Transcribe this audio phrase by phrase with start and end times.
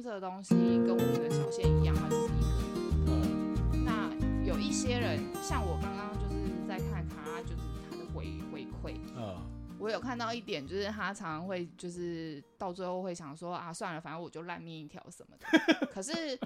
[0.00, 3.12] 星这个东西跟我们的小线一样，它只是一个。
[3.12, 3.84] 嗯。
[3.84, 4.10] 那
[4.46, 7.56] 有一些人，像我刚刚就是在看他，就是
[7.90, 8.98] 他的回回馈。
[9.14, 9.36] 嗯。
[9.78, 15.86] 我有看到一点，就是他常常会就是到最后会想说啊，算了，反正我就烂命一条什么的。
[15.88, 16.38] 可是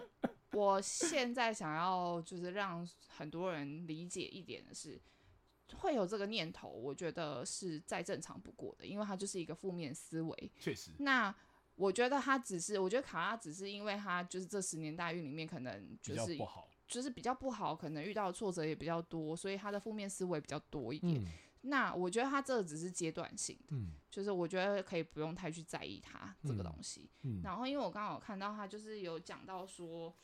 [0.52, 5.00] 我现在想要就是让很多人理解一点的是。
[5.78, 10.52] 会有这个念头，我觉得是再正常不过的，因为它就是一个负面思维。
[10.58, 10.90] 确实。
[10.98, 11.34] 那
[11.76, 21.22] 我觉得他只是，我觉得卡拉只是因为他就是这十年大运里面可能就是不好，就是比较不好，可能遇到的挫折也比较多，所以他的负面思维比较多一点。
[21.22, 21.26] 嗯、
[21.62, 27.10] 那我觉得他这个只是阶段性的，嗯，就是我觉得可以不用太去在意他这个东西。
[27.42, 30.14] 然后因为我刚好看到他就是有讲到说，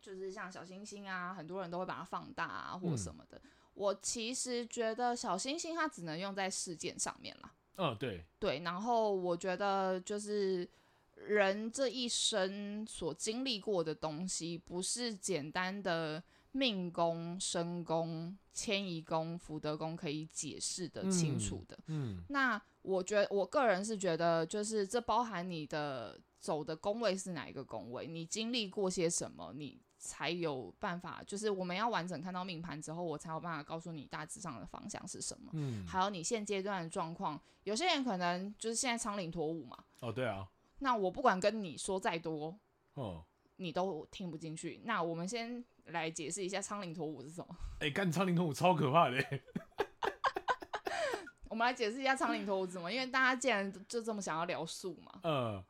[0.00, 3.38] 就是像小星星啊，很多人都会把它放大啊，或什么的。
[3.38, 7.52] 嗯我其实觉得小星星它只能用在事件上面了。
[7.76, 8.60] 嗯、哦，对对。
[8.60, 10.68] 然后我觉得就是
[11.14, 21.78] 人这一生所经历过的东西，不是简单的命宫、身宫、迁移宫、福德宫可以解释的清楚的。
[21.86, 22.16] 嗯。
[22.16, 29.80] 嗯，那我觉得我个人是觉得，就是这包含你的走的宫位是哪一个宫位，你经历过些什么，你。
[30.06, 35.50] 才有办法，就是我们要完整看到命盘之后，我才有办法告诉你大致上的方向是什么。
[35.54, 39.76] 嗯，还有你现阶段的状况，有些人可能就是现在仓廩陀武嘛。
[39.98, 40.46] 哦，对啊。
[40.78, 42.56] 那我不管跟你说再多，
[42.94, 43.24] 哦，
[43.56, 44.80] 你都听不进去。
[44.84, 47.56] 那我们先来解释一下仓廩陀武是什么。
[47.80, 49.22] 哎、欸，干仓廩陀武超可怕的。
[51.48, 55.20] 我们来解释一下仓廩陀武是什么，因为大家既然就这么想要聊术嘛。
[55.22, 55.64] 嗯、呃。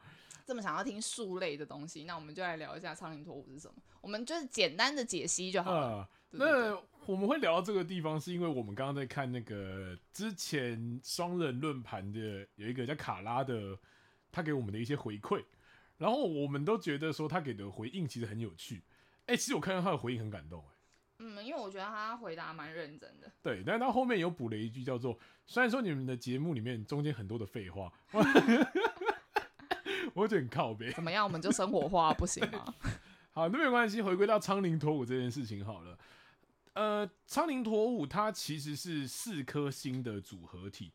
[0.46, 3.74] 这么想要听树类的东西，那我们就来聊一下仓廩陀武是什么。
[4.00, 5.86] 我们就是简单的解析就好了。
[5.88, 13.76] 呃、对对对，那我们会聊到这个地方，是因为我们刚刚在看那个之前双人论盘的有一个叫卡拉的，
[14.30, 15.44] 他给我们的一些回馈，
[15.98, 18.84] 然后我们都觉得说他给的回应其实很有趣。
[19.26, 20.74] 哎，其实我看到他的回应很感动，哎，
[21.18, 23.28] 嗯，因为我觉得他回答蛮认真的。
[23.42, 27.92] 对，但是他后面有补了一句叫做：虽然说你们的节目里面中间很多的废话。
[30.16, 31.22] 我有点靠边，怎么样？
[31.24, 32.74] 我们就生活化不行吗？
[33.32, 34.00] 好，那没关系。
[34.00, 35.98] 回归到苍灵陀舞这件事情好了。
[36.72, 40.90] 呃，苍灵陀舞它其实是四颗星的组合体，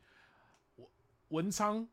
[1.27, 1.87] 文昌、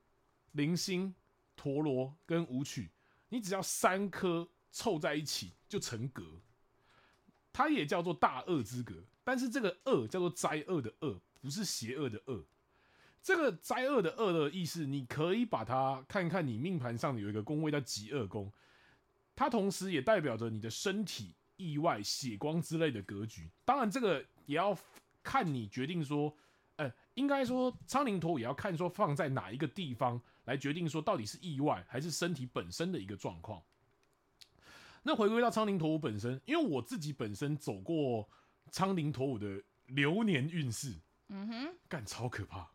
[0.53, 1.15] 灵星、
[1.55, 2.91] 陀螺跟舞曲，
[3.29, 6.41] 你只要三颗凑在一起就成格。
[7.53, 12.47] 它也叫做大恶之格，但是这个恶叫做灾厄的恶，不是邪恶的恶。
[13.29, 18.51] 这个灾厄的厄的意思，你可以把它看看，你命盘上有一个宫位叫疾厄宫，
[19.37, 23.47] 它同时也代表着你的身体、意外、血光之类的格局。
[23.67, 24.75] 当然，这个也要
[25.23, 26.35] 看你决定说，
[26.77, 33.63] 呃，应该说苍灵陀也要看说放在哪一个地方来决定说到底是意外还是身体本身的一个状况。
[35.03, 38.27] 那回归到苍灵陀武本身，因为我自己本身走过
[38.71, 40.95] 苍灵陀武的流年运势，
[41.29, 42.67] 嗯哼，干超可怕。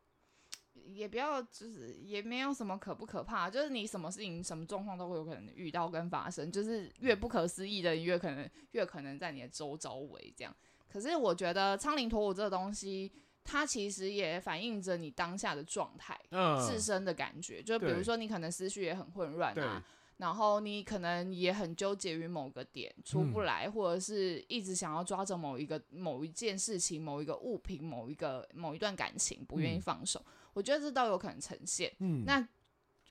[0.85, 10.55] 也不要，就是也没有什么可不可怕，就是你什么事情、什么状况都会有可能遇到跟发生，就是越不可思议的，越可能越可能在你的周周围这样。
[10.91, 13.11] 可是我觉得苍灵陀武这个东西，
[13.43, 16.19] 它其实也反映着你当下的状态、
[16.59, 17.61] 自身的感觉。
[17.61, 19.83] 就比如说你可能思绪也很混乱啊。
[20.17, 30.23] 然后你可能也很纠结于某个点出不来，嗯、或者是一直想要抓着某一个某一件事情、某一个物品、某一个某一段感情，不愿意放手。
[30.23, 31.93] 嗯、我觉得这都有可能呈现。
[31.99, 32.47] 嗯，那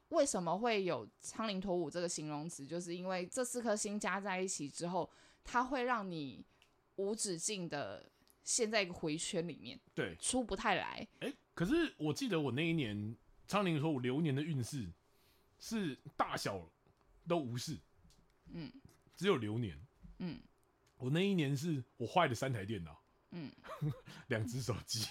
[0.09, 2.67] 为什么会有仓廩陀舞这个形容词？
[2.67, 5.11] 就是因为这四颗星加在一起之后，
[5.45, 6.45] 它会让你
[6.97, 8.11] 无止境的
[8.45, 11.07] 陷在一个回圈里面，对，出不太来。
[11.21, 13.17] 哎，可是我记得我那一年
[13.47, 14.91] 仓廩陀武流年的运势
[15.59, 16.69] 是大小。
[17.25, 17.79] 都无视，
[18.53, 18.69] 嗯，
[19.15, 19.81] 只有流年，
[20.19, 20.41] 嗯，
[20.97, 23.01] 我那一年是我坏了三台电脑，
[23.31, 23.49] 嗯，
[24.27, 25.07] 两只手机，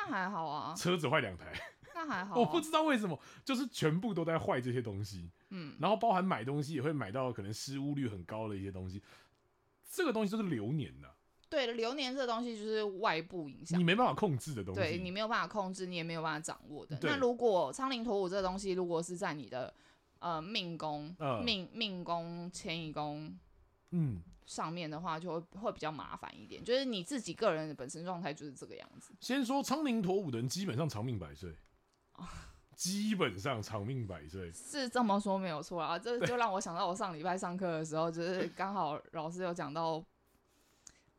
[0.00, 1.52] 那还好啊，车子坏两台，
[1.94, 9.02] 那还好啊，我不知道为什么，就是全部都在坏这些东西，嗯，然后包含买东西也会买到可能失误率很高的一些东西，
[9.90, 11.08] 这个东西就是流年的，
[11.48, 16.98] 对，流年这个东西就是外部影响，你没办法控制的东西，对，你没有办法控制，你也没有办法掌握的。
[17.02, 19.72] 那如果苍灵陀武这个东西，如果是在你的
[20.20, 23.34] 呃，命宫、呃、命命宫、迁移宫，
[23.90, 26.62] 嗯，上面的话就会会比较麻烦一点。
[26.62, 29.14] 就是你自己个人的本身状态就是这个样子。
[29.20, 31.56] 先说苍灵陀武的人基本上长命百岁，
[32.14, 32.24] 哦、
[32.74, 35.98] 基本上长命百岁是这么说没有错啊。
[35.98, 39.98] 这就让我想到我上礼拜上课的时候，就是刚好老师有讲到，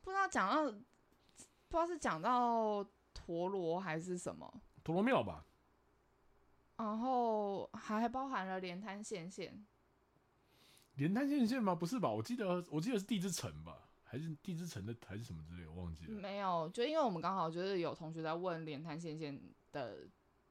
[0.01, 5.45] 不知道讲到不知道是讲到陀螺还是什么陀螺庙吧。
[6.77, 9.63] 然后还包含了廉贪现现，
[10.95, 11.75] 连滩线线吗？
[11.75, 12.09] 不是吧？
[12.09, 16.11] 我记得我记得是地之城吧，还是地之城的还是什么之类，我忘记了。
[16.13, 19.39] 没有，就因为我们刚好就是有同学在问连滩线线
[19.71, 20.07] 的。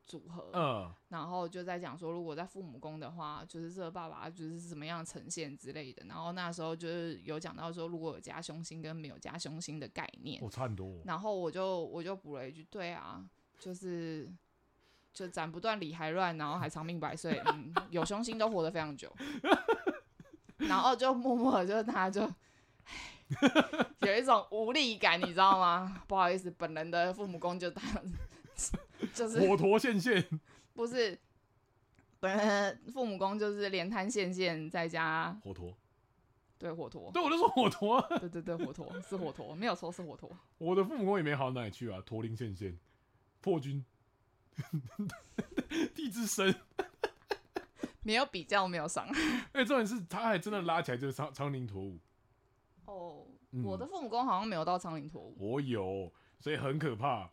[0.07, 6.05] 组合，嗯，然后就在讲说，如果在父母宫的话，就是这个爸爸就是什么样呈现之类的。
[6.09, 11.01] 然后那时候就是有讲到说，如果有加凶星跟没有加凶星的概念，我差很多。
[11.05, 13.25] 然后我就我就补了一句，对啊，
[13.61, 14.29] 就是
[15.13, 19.15] 就斩不断理还乱，然后还长命百岁，嗯，有凶星都活得非常久。
[20.61, 22.23] 然后就默默的就他就
[24.01, 26.03] 有一种无力感，你知道吗？
[26.07, 28.05] 不好意思，本人的父母宫就这样。
[29.15, 30.23] 就是火陀现线，
[30.75, 31.19] 不是
[32.19, 35.75] 本人父母宫就是连滩现现再加火陀，
[36.59, 40.31] 对火陀，对我就说火陀，对对对火陀是火陀，没有错是火陀。
[40.59, 42.79] 我的父母宫也没好到哪里去啊，陀铃现线，
[43.41, 43.83] 破军，
[45.95, 46.55] 地之神，
[48.03, 49.47] 没有比较没有伤害。
[49.53, 51.99] 哎，重点是他还真的拉起来就是苍苍灵陀武。
[52.87, 53.27] 哦，
[53.65, 57.31] 我的父母宫好像没有到苍灵陀武，我有，所以很可怕。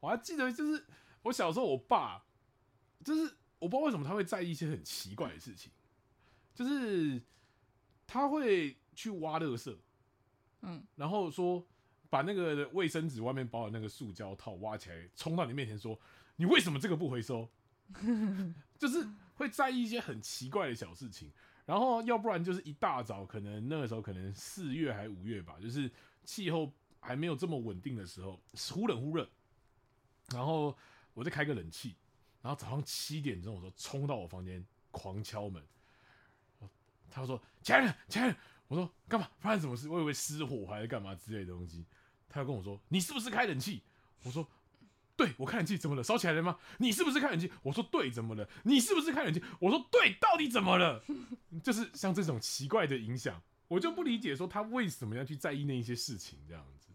[0.00, 0.86] 我还记得，就是
[1.22, 2.24] 我小时候，我爸
[3.04, 5.72] 就是我不知道为什么他会在意一些很奇怪的事情，
[6.54, 7.20] 就是
[8.06, 9.76] 他会去挖垃圾，
[10.62, 11.66] 嗯，然后说
[12.08, 15.98] 把那个卫生纸外面包的那个塑胶套挖起来，冲到你面前说
[16.36, 17.48] ：“你为什么这个不回收？”
[18.78, 21.32] 就是会在意一些很奇怪的小事情，
[21.64, 25.88] 然后要不然就是一大早，可能那个时候可能四月还五月吧，就是
[26.24, 28.42] 气候还没有这么稳定的时候，
[28.74, 29.30] 忽冷忽热。
[30.32, 30.76] 然后
[31.14, 31.94] 我就开个冷气，
[32.42, 35.62] 然后早上七点钟我说冲到我房间狂敲门，
[37.08, 38.36] 他说起来了起来了，
[38.66, 39.88] 我说干嘛发生什么事？
[39.88, 41.86] 我以为失火还是干嘛之类的东西。
[42.28, 43.82] 他就跟我说你是不是开冷气？
[44.24, 44.46] 我说
[45.16, 46.02] 对，我开冷气怎么了？
[46.02, 46.58] 烧起来了吗？
[46.78, 47.50] 你是不是开冷气？
[47.62, 48.48] 我说对，怎么了？
[48.64, 49.42] 你是不是开冷气？
[49.60, 51.02] 我说对，到底怎么了？
[51.64, 56.88] 就是像这种奇怪的影响，我就不理解说他为什么要去在意那一些事情，这样子，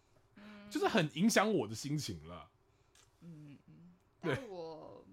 [0.70, 2.50] 就是很影响我的心情了。
[3.22, 3.58] 嗯
[4.22, 5.04] 但我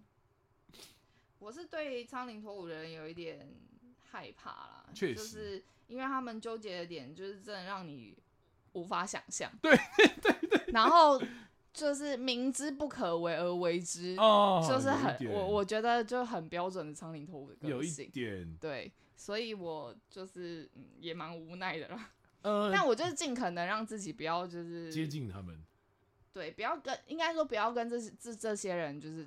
[1.38, 3.48] 我是对苍灵陀武的人有一点
[4.10, 8.14] 害怕啦，确实，就是因为他们纠结的点就是真的让你
[8.72, 9.74] 无法想象， 对
[10.20, 11.18] 对对，然后
[11.72, 22.10] 就是明知不可为而为之，哦，就是很我我觉得就很标准的苍灵陀武的个性，有一点，对，所以我就是嗯也蛮无奈的啦，
[22.42, 25.64] 呃，但我就是尽可能让自己不要就是接近他们。
[26.30, 29.26] 对，不要跟，应该说不要跟这这这些人就是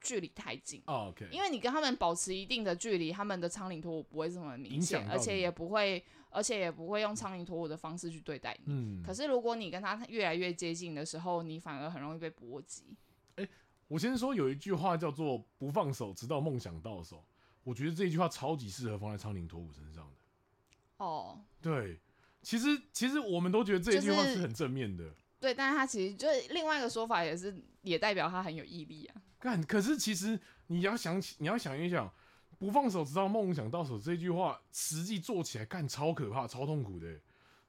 [0.00, 0.80] 距离太近。
[0.84, 6.04] Oh, OK，因为你跟他们保持一定的距离，他们的苍蝇头不会这么明显，而且也不会，
[6.36, 8.64] 而且也不会用苍蝇托我的方式去对待你。
[8.66, 9.02] 嗯。
[9.02, 12.94] 可是如果你跟他越来越接近的时候，你反而很容易被波及。
[13.36, 13.48] 欸，
[13.88, 17.24] 我先说有一句话叫做“不放手，直到梦想到手”。
[17.64, 20.16] 我觉得这一句话超级适合放在苍灵陀武身上的。
[20.98, 21.40] 哦。
[21.62, 21.98] 对，
[22.42, 25.04] 其实其实我们都觉得这一句话是很正面的。
[25.04, 29.22] 就是对，但是他其实就是另外一个说法，也是也代表他很有毅力啊。
[29.38, 32.12] 干，可是其实你要想起，你要想一想，
[32.58, 37.20] 不放手直到梦想到手这句话，实际做起来干超可怕、超痛苦的，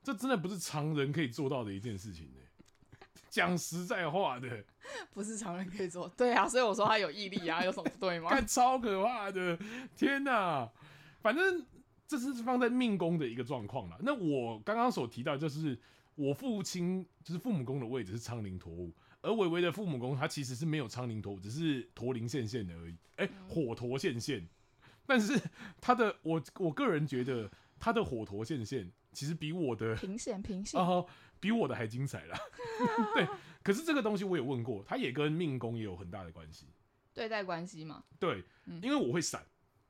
[0.03, 2.39] 这真的不是常人可以做到的一件事情呢。
[3.29, 4.63] 讲实在话的，
[5.11, 6.07] 不是常人可以做。
[6.09, 8.29] 对啊，所以我说他有毅力啊，有什么不对吗？
[8.29, 9.59] 干超可怕的，
[9.95, 10.69] 天哪！
[11.21, 11.65] 反正
[12.07, 13.97] 这是放在命宫的一个状况了。
[14.01, 15.79] 那我刚刚所提到就是。
[16.19, 18.91] 我父亲就是父母宫的位置是苍灵陀物，
[19.21, 22.95] 而伟伟的父母宫他其实是没有苍灵陀武，只是陀灵现现的而已。
[23.17, 24.43] 哎、欸，火陀现现，
[25.07, 25.39] 但是
[25.81, 27.49] 他的我我个人觉得
[27.79, 31.07] 他的火陀现现其实比我的平显平显 哦，
[31.39, 32.37] 比我的还精彩啦。
[33.15, 33.27] 对，
[33.63, 36.67] 可是这个东西我也问过，他也跟命宫也有很大的关系，
[37.13, 38.03] 对待关系嘛。
[38.19, 38.43] 对，
[38.83, 39.43] 因为我会闪，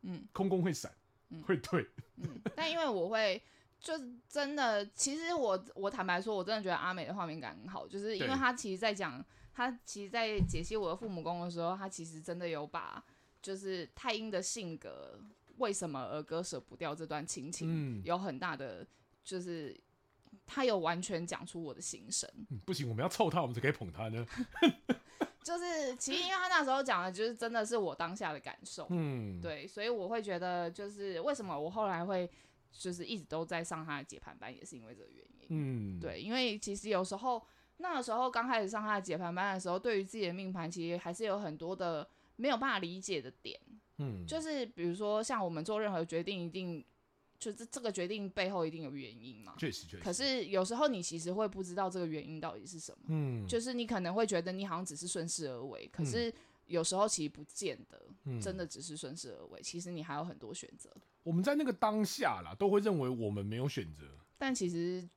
[0.03, 0.91] 嗯，空宫会闪，
[1.29, 3.41] 嗯，会退，嗯，但因为我会。
[3.79, 13.01] 就是真的，其实我我坦白说，我真的觉得阿美的画面感很好，就是因为他其实，在讲他其实，在解析我的父母宫的时候，他其实真的有把
[13.47, 15.17] 就是太英的性格
[15.55, 18.85] 为什么而割舍不掉这段亲情，有很大的
[19.23, 19.73] 就是
[20.45, 22.29] 他有完全讲出我的心声。
[22.49, 24.25] 嗯，不行，我们要凑他，我们才可以捧他呢。
[25.41, 32.29] 就是其实因为他那时候讲的，就是真的是我当下的感受，嗯，对，所以我会觉得，就是为什么我后来会。
[32.69, 35.47] 就是一直都在上他的解盘班，也是因为这个原因。
[35.49, 37.41] 嗯，对，因为其实有时候
[37.77, 43.59] 那个时候刚开始上他的解盘班的时候，对于自己的命盘，其实还是有很多的没有办法理解的点。
[43.97, 46.83] 嗯，就是比如说像我们做任何决定，一定
[47.37, 49.53] 就是这个决定背后一定有原因嘛。
[49.57, 50.03] 确实，确实。
[50.03, 53.05] 可是有时候你其实会不知道这个原因到底是什么。
[53.09, 56.33] 嗯，就是你可能会觉得你好像只是顺势而为，可是
[56.67, 59.61] 有时候其实不见得，嗯，真的只是顺势而为。
[59.61, 60.89] 其实你还有很多选择。
[61.23, 64.05] 我们在那个当下啦，都会认为我们没有选择，
[64.37, 65.07] 但其实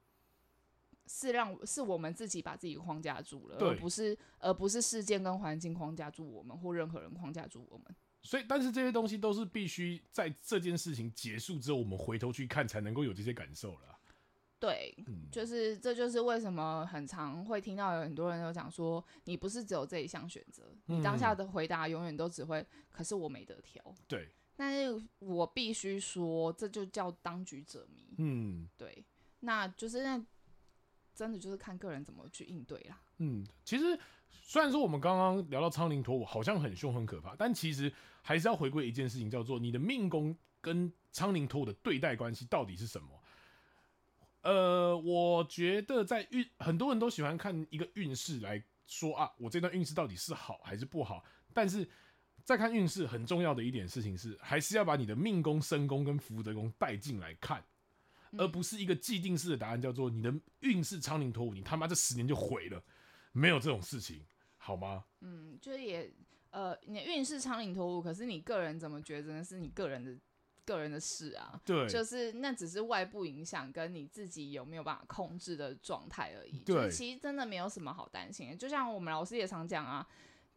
[1.13, 7.87] 是让是我们自己把自己框架住了，对而不是而不是事件跟环境框架住我们，或任何人框架住我们。
[8.23, 13.99] 所以，但是这些东西都是必须在这件事情结束之后，我们回头去看，才能够有这些感受了。
[14.61, 23.83] 对，嗯，就是这就是为什么很常会听到有很多人都讲说，你不是只有这一项选择，你当下的回答永远都只会，可是我没得挑。
[24.07, 28.15] 对，但是我必须说，这就叫当局者迷。
[28.19, 29.03] 嗯，对，
[29.41, 30.23] 那就是那
[31.15, 33.01] 真的就是看个人怎么去应对啦。
[33.19, 33.99] 嗯，其实
[34.31, 43.09] 虽然说我们刚刚聊到苍灵陀舞好像很凶很可怕，但其实还是要回归一件事情，叫做你的命宫跟苍灵陀舞的对待关系到底是什么？
[44.43, 51.23] 呃，我觉得在运，很多人都喜欢看一个运势来说啊，我这段运势到底是好还是不好。
[51.53, 51.87] 但是
[52.43, 57.63] 在看运势很重要的一点事情是，还是要把你的命宫、身宫跟福德宫带进来看，
[58.39, 62.83] 而不是一个既定式的答案，叫做你的运势苍灵陀舞，你他妈这十年就毁了，
[63.33, 64.25] 没有这种事情，
[64.57, 65.05] 好吗？
[65.21, 66.13] 嗯，就是也
[66.51, 69.45] 呃，你的运势苍灵陀舞，可是你个人怎么觉得呢？
[69.45, 70.17] 是你个人的。
[70.67, 76.61] 个人的事啊，对，就是那只是外部影响，跟你自己有没有办法控制的状态而已。
[76.61, 78.55] 对，就是其实真的没有什么好担心的。
[78.55, 80.07] 就像我们老师也常讲啊，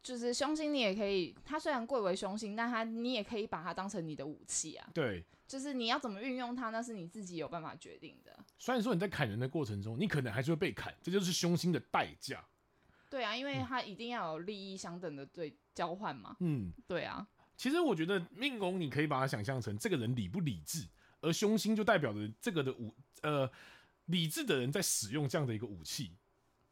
[0.04, 4.90] 就是凶星你也可以，它虽然贵为凶星，但它你也可以把它当成你的武器啊。
[4.94, 8.38] 对，就是你要怎么运用它，那是你自己有办法决定的。
[8.60, 12.44] 虽然说你在砍人的过程中，你可能还是会被砍，这就是凶星的代价。
[13.10, 16.36] 对啊，因为它一定要有利益相等的对交换嘛。
[16.42, 17.26] 嗯，对啊。
[17.56, 20.86] 其实我觉得命宫你可以把它想象成这个人理不理智，
[21.22, 23.50] 而凶星就代表着这个的武呃
[24.08, 26.12] 理智的人在使用这样的一个武器，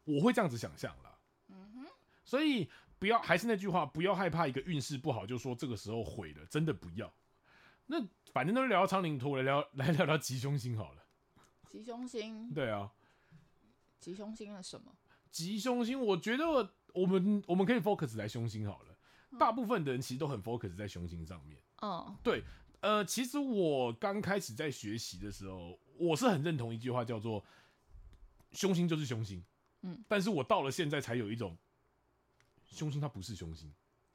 [0.04, 1.18] 我会这样子想象啦。
[1.50, 1.86] 嗯哼，
[2.26, 2.68] 所以
[3.02, 7.12] 不要还是那句话，不要害怕一个运势不好就说这个时候毁了，真的不要。
[7.88, 7.98] 那
[8.32, 11.04] 反正都是聊到苍灵图， 来聊来聊聊吉凶星好了。
[11.68, 12.54] 吉凶星？
[12.54, 12.92] 对啊。
[14.00, 14.96] 吉凶星是什么？
[15.32, 16.46] 吉凶星，我觉得
[16.94, 18.96] 我们我们可以 focus 在凶星好了。
[19.40, 21.60] 大部分的人其实都很 focus 在凶星上面。
[21.82, 22.44] 嗯，对，
[22.82, 27.44] 呃，其实我刚开始在学习的时候，我是很认同一句话，叫做
[28.54, 29.44] “凶星就是凶星”。
[29.82, 31.58] 嗯，但是我到了现在才有一种，
[32.72, 33.72] 凶星它不是凶星，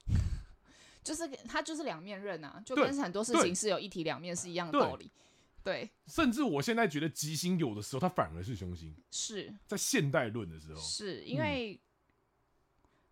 [1.05, 5.11] 就是它就是两面刃啊，就跟很多事情是有一体两面是一样的道理。
[5.63, 11.75] 对，甚至我现在觉得吉星有的时候它反而是凶星，是在现代论的时候，是因为。
[11.75, 11.81] 嗯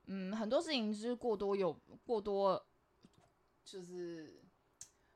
[0.06, 1.72] 嗯，很多事情就是过多有
[2.04, 2.62] 过多，
[3.64, 4.38] 就是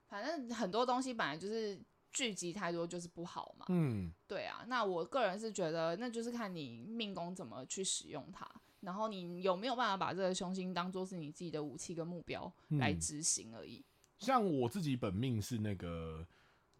[0.06, 1.78] 反正很多东西本来就是
[2.10, 3.66] 聚集太多就是不好嘛。
[3.68, 4.64] 嗯，对啊。
[4.66, 8.50] 那我个人是觉得，那就是看你命宫怎么去使用它，
[8.88, 13.80] 然后你有没有办法把这个凶星当做是你自己的武器跟目标来执行而已。
[13.80, 13.84] 嗯，
[14.16, 16.26] 像我自己本命是那个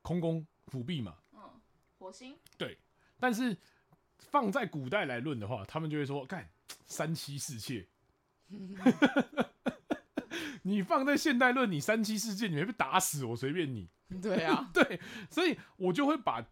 [0.01, 1.41] 空宫辅弼嘛，嗯，
[1.99, 2.35] 火星。
[2.57, 2.79] 对，
[3.21, 3.55] 但是
[4.17, 6.49] 放在古代来论的话，他们就会说，干
[6.87, 7.87] 三妻四妾。
[10.65, 13.91] 你放在现代论，你三妻四妾，你会被打死，我随便你。
[14.23, 14.99] 对啊， 对，
[15.29, 16.43] 所以我就会把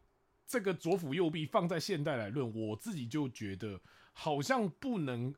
[0.47, 3.81] 这个左辅右弼放在现代来论，我自己就觉得
[4.13, 5.35] 好像不能，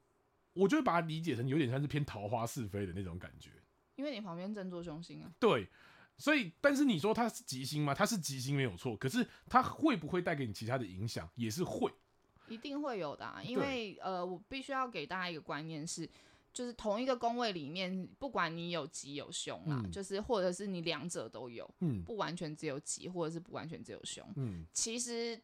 [0.52, 3.50] 我就会把它理解成有点像是偏桃花是非的那种感觉。
[3.96, 5.32] 因为你旁边正坐凶星啊。
[5.38, 5.68] 对，
[6.16, 7.94] 所以但是你说它是吉星吗？
[7.94, 11.28] 它是吉星没有错，可是它会不会带给你其他的影响？
[11.34, 11.92] 也是会，
[12.48, 13.42] 一定会有的啊。
[13.42, 16.08] 因为呃，我必须要给大家一个观念是。
[16.50, 25.40] 就是同一个宫位里面，不管你有吉有凶啦，嗯、就是或者是你两者都有，嗯、不完全只有吉，或者是不完全只有凶，嗯、其实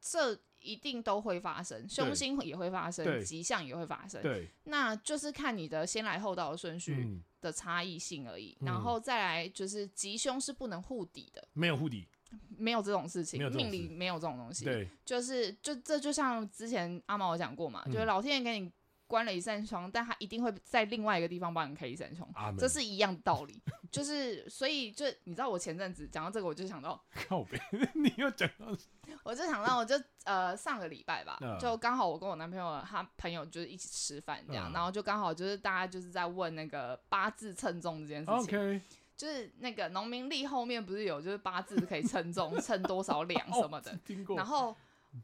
[0.00, 12.08] 这一定都会发生，凶星也会发生，吉象也会发生，对，那就是看你的先来后到的顺序的差异性而已，嗯、然后再来就是吉凶是不能互抵的，没有互抵，
[12.56, 18.72] 没有这种事情，命里没有这种东西，对，就是就这就像之前阿毛有讲过嘛，嗯、就是老天爷给你。
[19.06, 23.62] 关了一扇窗，但他一定会在另外一个地方帮你开一扇窗，们这是一样的道理。
[23.90, 27.60] 就是，所以就你知道，我前阵子讲到这个，我就想到靠北，
[27.94, 28.74] 你又讲到，
[29.24, 38.80] 我就想到，我就呃上个礼拜吧，呃、就刚好我跟我男朋友他朋友就是一起吃饭这样，呃、然后就刚好就是大家就是在问那个八字称重这件事情.
[39.16, 44.76] 就是那个农民历后面不是有就是八字可以称重，称多少两什么的， 哦、听过然后。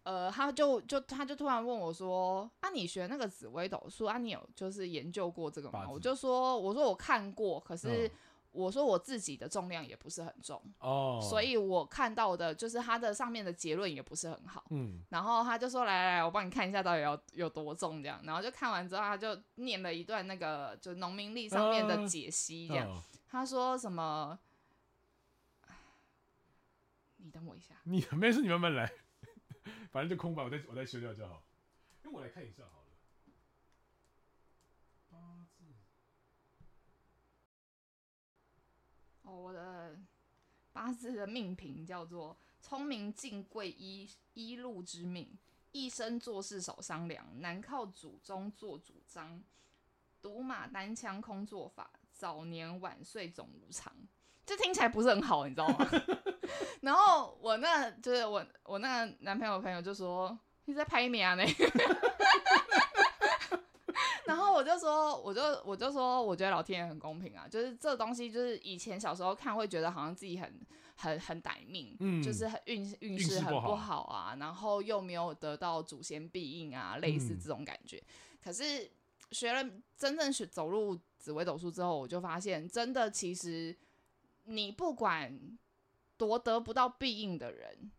[0.04, 8.08] 呃，他就就他就突然问我说：“啊，你学那个紫微斗数啊，你有就是研究过这个吗？”我就说：“我说我看过，可是
[8.52, 14.64] 我说我自己的重量也不是很重哦，所以我看到的就是他的上面的结论也不是很好。
[14.70, 22.88] 嗯，然后他就说：“来来来，我帮你看一下到底有有多重这样。”然后就看完之后，他就念了一段那个就农民历上面的解析这样。
[22.88, 24.38] 哦、他说什么？
[27.22, 28.90] 你等我一下，你没事，你慢慢来，
[29.92, 31.44] 反正就空白，我再我再修掉就好。
[32.02, 32.86] 因为我来看一下好了。
[35.10, 35.18] 八
[35.56, 35.64] 字。
[39.30, 39.98] 我的
[40.72, 45.36] 八字的命评叫做“聪明进贵一一路之命，
[45.72, 49.42] 一生做事少商量，难靠祖宗做主张，
[50.22, 53.92] 独马单枪空做法，早年晚岁总无常。”
[54.46, 55.88] 这听起来不是很好，你知道吗？
[56.82, 61.34] 然后我那就是我我那男朋友朋友就说，你在拍咩啊？
[61.34, 61.44] 那
[64.60, 70.60] 我就说，我就我就说，我觉得老天爷很公平啊，就是这东西，就是以前小时候看会觉得好像自己很
[70.96, 77.96] 很很歹命，嗯，就是很运运势很不好啊，然后又没有得到祖先庇应啊，类似这种感觉。
[77.96, 78.90] 嗯、可是
[79.32, 83.74] 学了真正学走入紫微斗数之后，我就发现，真的其实。
[84.44, 85.38] 你不管
[86.16, 87.92] 多得不到庇应的人，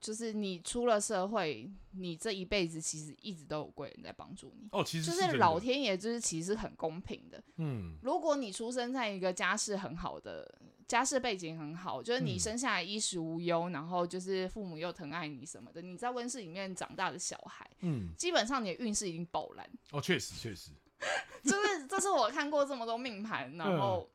[0.00, 4.68] 就是你出了社会，你这一辈子其实一直都有贵人在帮助你。
[4.72, 7.42] 哦，其实是就是老天爷，就是其实很公平的。
[7.56, 19.68] 嗯，如果你出生在一个家世很好的家世背景很好，就是你生下来衣食无忧，嗯、然后就是父母又疼爱你什么的，你在温室里面长大的小孩，嗯，基本上你的运势已经爆烂。
[19.90, 20.70] 哦，确实确实，
[21.42, 24.08] 就是这是我看过这么多命盘，然后。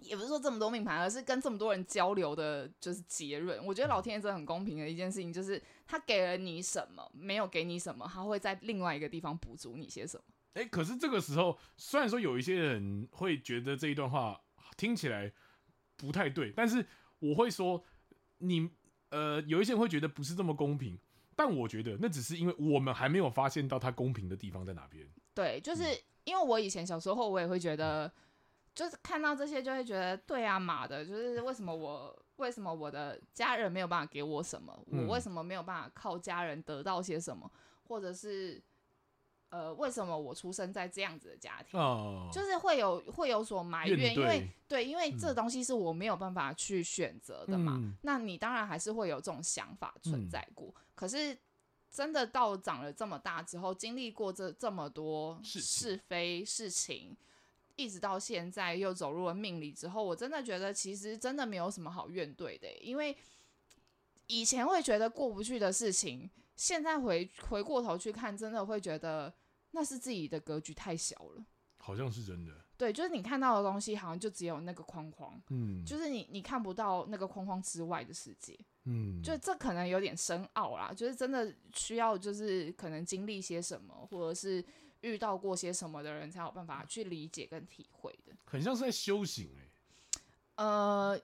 [0.00, 3.64] 嗯也不是说这么多命盘，而是跟这么多人交流的，就是结论。
[3.64, 10.24] 我觉得老天爷真的很公平的一件事情，就是他给了你什么，没有给你什么，他会在另外一个地方补足你些什么。
[10.54, 14.40] 哎、欸，可是这个时候，虽然说有一些人会觉得这一段话
[14.76, 15.32] 听起来
[15.96, 16.84] 不太对，但是
[17.18, 17.84] 我会说，
[18.38, 18.70] 你
[19.10, 20.98] 呃，有一些人会觉得不是这么公平，
[21.36, 25.06] 但我觉得那只是因为我们还没有发现到它公平的地方在哪边。
[25.34, 25.84] 对，就是
[26.24, 28.06] 因为我以前小时候，我也会觉得。
[28.06, 28.12] 嗯
[28.74, 34.78] 就是看到这些就会觉得对啊，妈的，就是为什么我为什么我的家人没有办法给我什么？
[34.86, 37.50] 我为什么没有办法靠家人得到些什么？
[37.88, 38.62] 或者是
[39.50, 41.78] 呃，为什么我出生在这样子的家庭？
[42.32, 47.82] 就是会有会有所埋怨，因为对，因为这东西是我没有办法去选择的嘛。
[48.02, 50.72] 那你当然还是会有这种想法存在过。
[50.94, 51.36] 可是
[51.90, 57.16] 真的到长了这么大之后，经历过这这么多是非事情。
[57.80, 63.16] 一直到现在又走入了命理之后，我真的觉得其实真的没有什么好怨怼的，因为
[64.26, 69.32] 以前会觉得过不去的事情，现在回回过头去看，真的会觉得
[69.70, 71.44] 那是自己的格局太小了。
[71.78, 72.52] 好像是真的。
[72.76, 84.62] 对，就是你看到的东西，好像就只有那个框框，嗯，就是你你看不到那个框框之外的世界，嗯，就这可能有点深奥啦，就是真的需要就是可能经历些什么，或者是。
[85.00, 88.32] 遇到过些什么的人，才有办法去理解跟体会的。
[88.44, 89.66] 很像是在修行哎、欸。
[90.56, 91.20] 呃，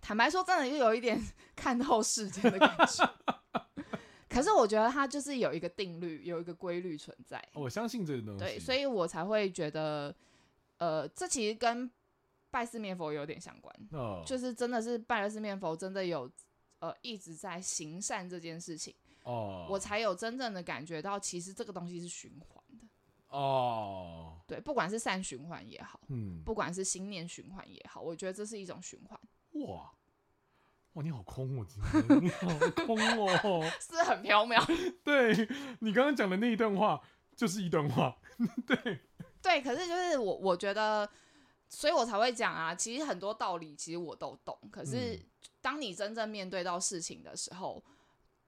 [0.00, 1.20] 坦白说，真的又有一点
[1.56, 3.14] 看透世间的感觉。
[4.28, 7.40] 可是我觉得它就是有一个定律，有一个规律存在。
[7.52, 8.38] 我相信这个东西。
[8.38, 10.14] 对，所以我才会觉得，
[10.78, 11.88] 呃，这其实跟
[12.50, 13.74] 拜四面佛有点相关。
[13.92, 14.22] 哦。
[14.26, 16.30] 就是真的是拜了四面佛，真的有
[16.80, 18.94] 呃一直在行善这件事情。
[19.24, 19.72] 哦，oh.
[19.74, 22.86] 我才有真正的感觉到，其实这个东西是循环的。
[23.28, 24.46] 哦，oh.
[24.46, 29.18] 对，不管是善循环也好，嗯，不管是心念循环也好，我觉得这是一种循环。
[29.66, 29.90] 哇，
[30.92, 32.48] 哇，你好空哦，今天你好
[32.86, 34.64] 空哦， 是很飘渺。
[35.02, 35.34] 对，
[35.80, 37.00] 你刚刚讲的那一段话，
[37.34, 38.16] 就是一段话。
[38.66, 39.00] 对，
[39.42, 41.08] 对，可是就是我，我觉得，
[41.68, 44.56] 所以我才会讲啊，其实很多道理，其实我都懂。
[44.70, 45.18] 可是
[45.60, 47.82] 当你真正面对到事情的时候，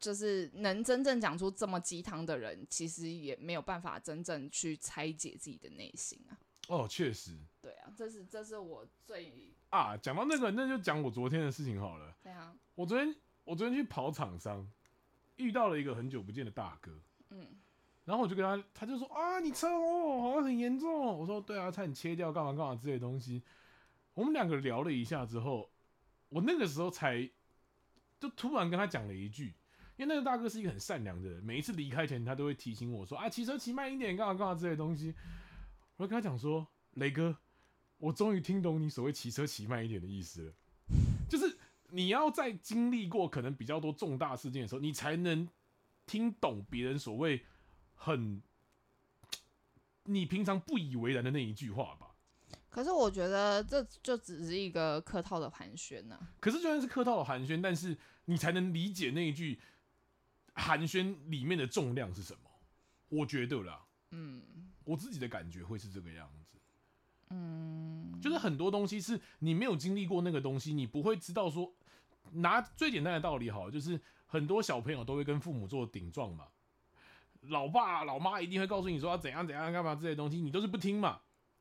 [0.06, 6.38] 就是能真正讲出这么鸡汤的人，其实也没有办法真正去拆解自己的内心啊。
[6.68, 7.36] 哦，确实。
[7.60, 12.14] 对啊，这是这是我最啊，讲到那个，那就讲我昨天的事情好了。
[12.22, 12.54] 对啊。
[12.76, 14.64] 我昨天我昨天去跑厂商，
[15.38, 16.92] 遇到了一个很久不见的大哥。
[17.30, 17.44] 嗯。
[18.04, 21.18] 然后我就跟他，他就说啊，你车祸好像很严重。
[21.18, 23.42] 我说对啊，差点切掉，干嘛干嘛之类的东西。
[24.14, 25.68] 我们两个聊了一下之后，
[26.28, 27.28] 我那个时候才
[28.20, 29.52] 就突然跟他讲了一句。
[29.96, 35.14] 因为那个大哥是一个很善良的人，每一次离开前，他都会提醒我说：“啊，骑车骑慢一点，干嘛干嘛之类的东西。”
[35.96, 37.36] 我就跟他讲说：“雷哥，
[37.98, 40.52] 我终于听懂你所谓骑车骑慢一点的意思了，
[41.30, 41.56] 就是
[41.88, 45.48] 你要在经历过可能比较多重大事件的时候，你才能
[46.04, 47.42] 听懂别人所谓
[47.94, 48.42] 很
[50.04, 52.08] 你平常不以为然的那一句话吧。”
[52.68, 56.20] 可是我觉得这就只是一个客套的寒暄呢。
[56.38, 59.58] 可是就算是客套的寒暄，但是你才能理解那一句
[60.56, 62.50] 寒暄里面的重量是什么。
[63.08, 64.42] 我觉得啦，嗯，
[64.84, 66.58] 我自己的感觉会是这个样子。
[67.30, 71.72] 嗯，就是很多东西是你没有经历过那个东西，你不会知道说。
[72.32, 76.48] 拿最简单的道理好，就是很多小朋友都会跟父母做顶撞嘛。
[77.42, 81.20] 老爸老妈一定会告诉你说要怎样怎样干嘛这些东西，你都是不听嘛。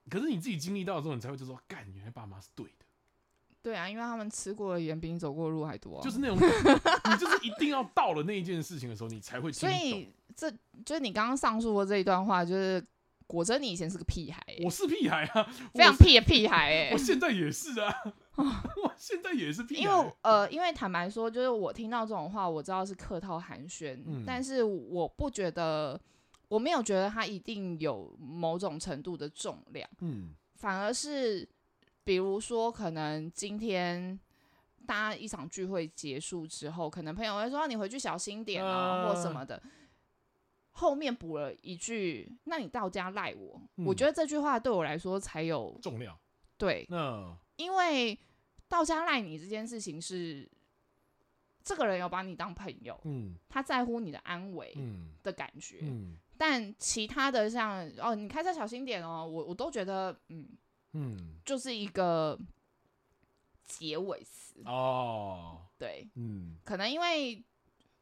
[0.09, 2.84] 可是你自己经历到的时候，你才会就说干，原来爸妈是对的。
[3.65, 6.03] 对啊，因为他们吃过的盐比你走过的路还多啊。
[6.03, 6.37] 就是那种，
[7.09, 9.51] 你就是一定要到了那一件事情的时候，你才会。
[9.51, 10.51] 所以这
[10.85, 12.85] 就是你刚刚上述的这一段话，就是
[13.25, 14.39] 果真你以前是个屁孩。
[14.63, 16.89] 我是屁孩啊，非常屁的屁孩哎。
[16.93, 17.91] 我现在也是啊。
[18.37, 25.99] 我现在也是屁孩，因为呃，因为坦白说，就是我听到这种话，我知道是客套寒暄，嗯、但是我不觉得，
[26.49, 31.47] 我没有觉得它一定有某种程度的重量，嗯，反而是
[32.05, 34.17] 比如说，可能今天
[34.85, 39.61] 大家一场聚会结束之后，可能朋友会说你回去小心点哦，呃、或什么的，
[40.71, 46.17] 后面补了一句，那你到家赖我，嗯、我觉得这句话对我来说才有重量，
[46.57, 47.35] 对，那。
[47.57, 48.19] 因为
[48.67, 50.45] 到家赖你这件事情是，
[51.63, 54.77] 这个人有把你当朋友，嗯，他在乎你的安危，
[55.23, 60.49] 的感觉，嗯，嗯，但其他的像哦，你开车小心点哦，我我都觉得，嗯
[60.95, 62.39] 嗯，就是一个
[63.63, 64.61] 结尾词。
[64.65, 67.43] 哦，对，嗯，可能因为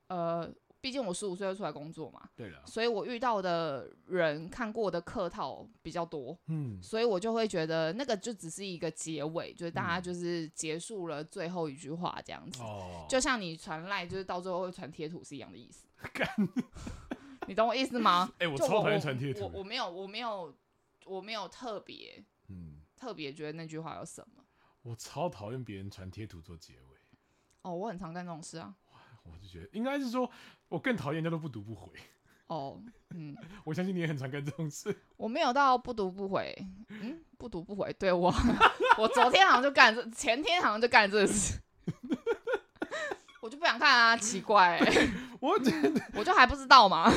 [0.07, 0.53] 呃。
[0.83, 15.87] 毕竟我十五岁就出来工作嘛，对了，所以我遇到的人看过的客套比较多，嗯，所以我就会觉得那个就只是一个结尾，就是大家就是结束了最后一句话这样子，哦，就像你传赖，就是到最后会传贴图是一样的意思
[17.47, 18.29] 你懂我意思吗？
[18.39, 20.53] 哎，我超讨厌传贴图，我我没有我没有
[21.05, 22.25] 我没有特别，嗯，
[23.03, 24.43] 特别觉得那句话有什么，
[24.81, 26.97] 我超讨厌别人传贴图做结尾，
[27.63, 28.73] 哦，我很常干这种事啊，
[29.23, 30.31] 我就觉得应该是说。
[30.69, 31.91] 我更讨厌人家都不读不回。
[32.47, 35.05] 哦，嗯， 我相信你也很常干这种事。
[35.17, 36.51] 我没有到不读不回，
[36.87, 37.93] 嗯，不读不回。
[37.93, 38.33] 对我，
[38.97, 41.59] 我昨天好像就干这，前天好像就干这个事。
[43.39, 45.09] 我就不想看啊，奇怪、欸。
[45.39, 45.51] 我
[46.15, 47.11] 我就还不知道嘛。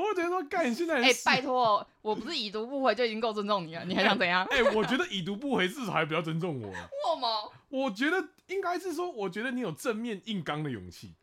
[0.00, 4.46] 我觉得说干，你现在哎、欸，拜托，我不是已读不回就已经够尊重你了，你还想怎样？
[4.50, 6.68] 哎、我觉得已读不回至少还比较尊重我。
[6.68, 7.28] 我吗？
[7.68, 11.14] 我觉得应该是说，我觉得你有正面硬刚的勇气。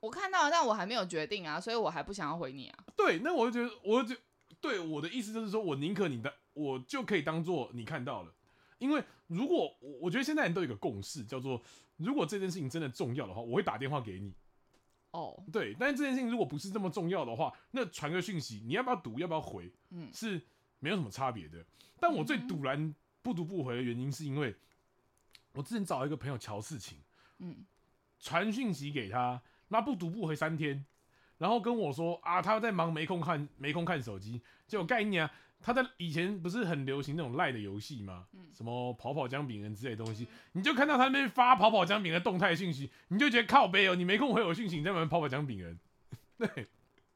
[0.00, 2.78] 我看到了，但我还没有决定啊，所以我还不想要回你啊。
[2.96, 4.16] 对，那我就觉得，我就
[4.60, 8.32] 对我的意思就是说，我宁可你的，我就可以当做你看到了。
[8.78, 11.62] 因为如果我我觉得现在人都有一个共识，叫做
[11.98, 14.34] 如果这件事情真的重要的话，我会打电话给你。
[15.12, 20.40] 哦，对，但是这件事情如果不是这么重要的话，那传个讯息，你要不要读，要不要回，嗯，是
[20.80, 21.64] 没有什么差别的。
[22.00, 24.54] 但我最赌然不读不回的原因，是因为
[25.52, 26.98] 我之前找一个朋友乔事情，
[27.38, 27.64] 嗯，
[28.18, 29.40] 传讯息给他。
[29.68, 30.84] 那不读不回三天，
[31.38, 34.42] 然后跟我说啊，他在忙，没空看，没空看手机。
[34.66, 38.26] 结果概念啊，他在以前不是很流行那种赖的游戏吗？
[38.32, 45.78] 嗯、什么跑跑姜饼人之类的东西，你就看到他那边发跑跑姜饼的动态讯息，你就觉得靠背哦，你没空回我讯息，你在玩跑跑姜饼人。
[46.36, 46.66] 对，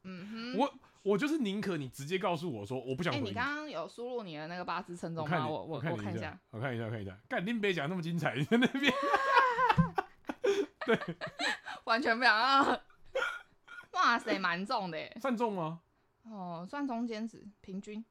[0.03, 3.25] 嗯哼， 我我就是宁可你直接告诉我说我不想回你。
[3.25, 5.47] 欸、你刚刚有输入你的那个八字称重吗？
[5.47, 7.17] 我我看我看一下，我看一下，我看一下。
[7.27, 8.93] 干林北讲那么精彩，你在那边。
[10.85, 10.97] 对。
[11.83, 12.79] 完全不想啊！
[13.93, 15.79] 哇塞，蛮重的耶，算重吗？
[16.23, 18.03] 哦，算中间值，平均。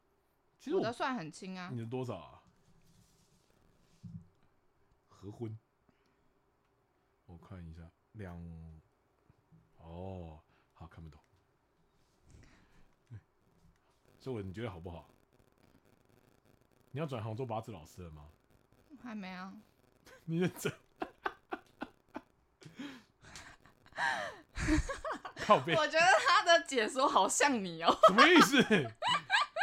[0.58, 1.68] 其实我，我的算很轻啊。
[1.72, 2.42] 你的多少啊？
[5.08, 5.56] 合婚。
[7.26, 8.36] 我看一下，两。
[9.78, 10.40] 哦，
[10.72, 11.20] 好，看不懂。
[14.18, 15.08] 所以，你觉得好不好？
[16.90, 18.28] 你要转行做八字老师了吗？
[19.02, 19.54] 还没啊。
[20.24, 20.72] 你认真。
[25.48, 28.60] 我觉得他的解说好像你哦，什么意思？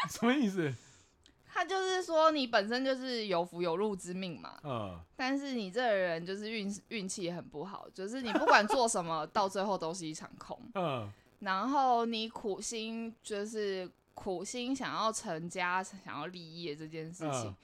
[0.09, 0.73] 什么意思？
[1.55, 11.11] 他就是说你本身就是有福有禄之命嘛，嗯，但是你这个人就是运运气很不好，就是你不管做什么，到最后都是一场空，嗯，
[11.41, 17.55] 然后你苦心就是苦心想要成家、想要立业这件事情，嗯、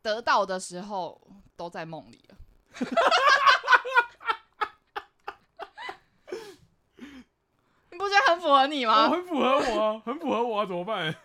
[0.00, 1.20] 得到的时候
[1.56, 2.36] 都在梦里了。
[7.98, 9.08] 不觉得很符合你吗？
[9.08, 11.14] 很符合我啊，很符合我啊，怎么办？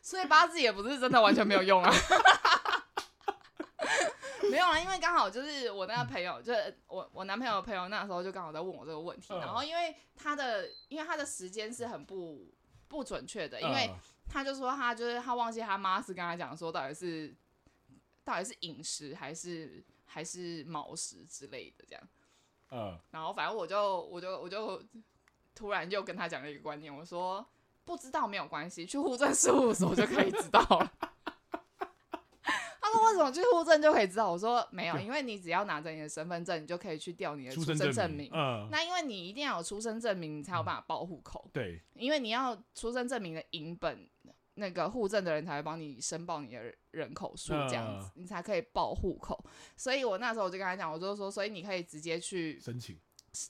[0.00, 1.92] 所以八字也不是真的完全没有用啊。
[4.48, 9.34] 没有啊，因为刚好就是我那个朋友，就是我我男朋友的朋友，那时候就刚好在问我这个问题。
[9.34, 12.54] 然后因为他的，因为他的时间是很不
[12.86, 13.90] 不准确的，因为
[14.28, 17.34] 他就说他就是他忘记他妈是跟他讲说到底是
[18.24, 22.08] 到底是饮食还是还是卯时之类的这样。
[22.70, 24.82] 嗯，然后反正我就我就我就
[25.54, 27.46] 突然就跟他讲了一个观念，我说
[27.84, 30.92] 不知道没有关系，去户政事务所就可以知道了。
[32.80, 34.30] 他说为什么去户政就可以知道？
[34.30, 38.30] 我说没有，因为你只要拿着你的身份证，你就可以去调你的出生证明。
[38.32, 41.50] 嗯，那因为你一定要有出生证明，你才有办法报户口。
[41.52, 44.08] 对，因为你要出生证明的影本。
[44.56, 49.42] 那个户政的人才会帮你申报你的人口数，这样子、uh, 你才可以报户口。
[49.76, 52.98] 所以我那时候我就跟他讲，我就说，所以你可以直接去申请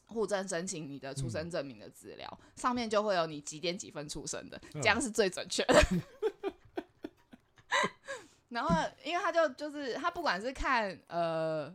[0.07, 5.75] 户政申请你的出生证明的资料，嗯、上面就会有你几点几分出生的，这样是最准确的。
[5.75, 6.03] Uh.
[8.49, 11.67] 然后，因为他就就是他不管是看呃、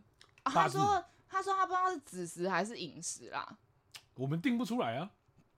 [0.44, 3.58] 啊，他说他说他不知道是子时还是寅时啦，
[4.16, 5.12] 我们定不出来啊。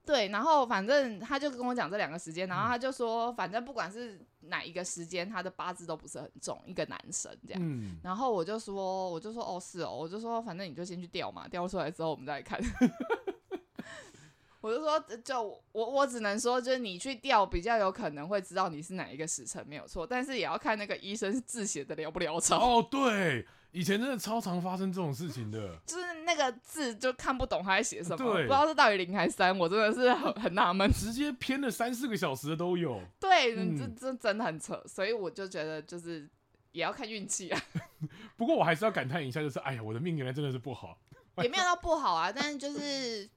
[0.05, 7.61] 对，然后反正他就跟我讲这两个时间，然后他就说，反正不管是哪一个时间，他的八字都不是很重，一个男生这样。
[7.63, 12.59] 嗯、然后我就说，我就说，哦，是哦，我就说，反正你就先去调嘛，调出来之后我们再来看。
[14.59, 22.59] 我就说，就我我只能说，就是你去调比较有可能会知道你是哪一个时辰，没有错，但是也要看那个医生字写的潦不潦草。
[22.59, 23.45] 哦，对。
[23.73, 33.01] 以前真的超常发生这种事情的，就是那个字就看不懂他在写什么，不知道是到底零还是三，我真的是很很纳闷，直接偏了三四个小时的都有。
[33.19, 36.29] 对，嗯、这这真的很扯，所以我就觉得就是
[36.71, 37.59] 也要看运气啊。
[38.37, 40.95] 不过我还是要感叹一下，就是哎呀，我的命原来真的是不好，
[41.37, 43.27] 也没有到不好啊，但是就是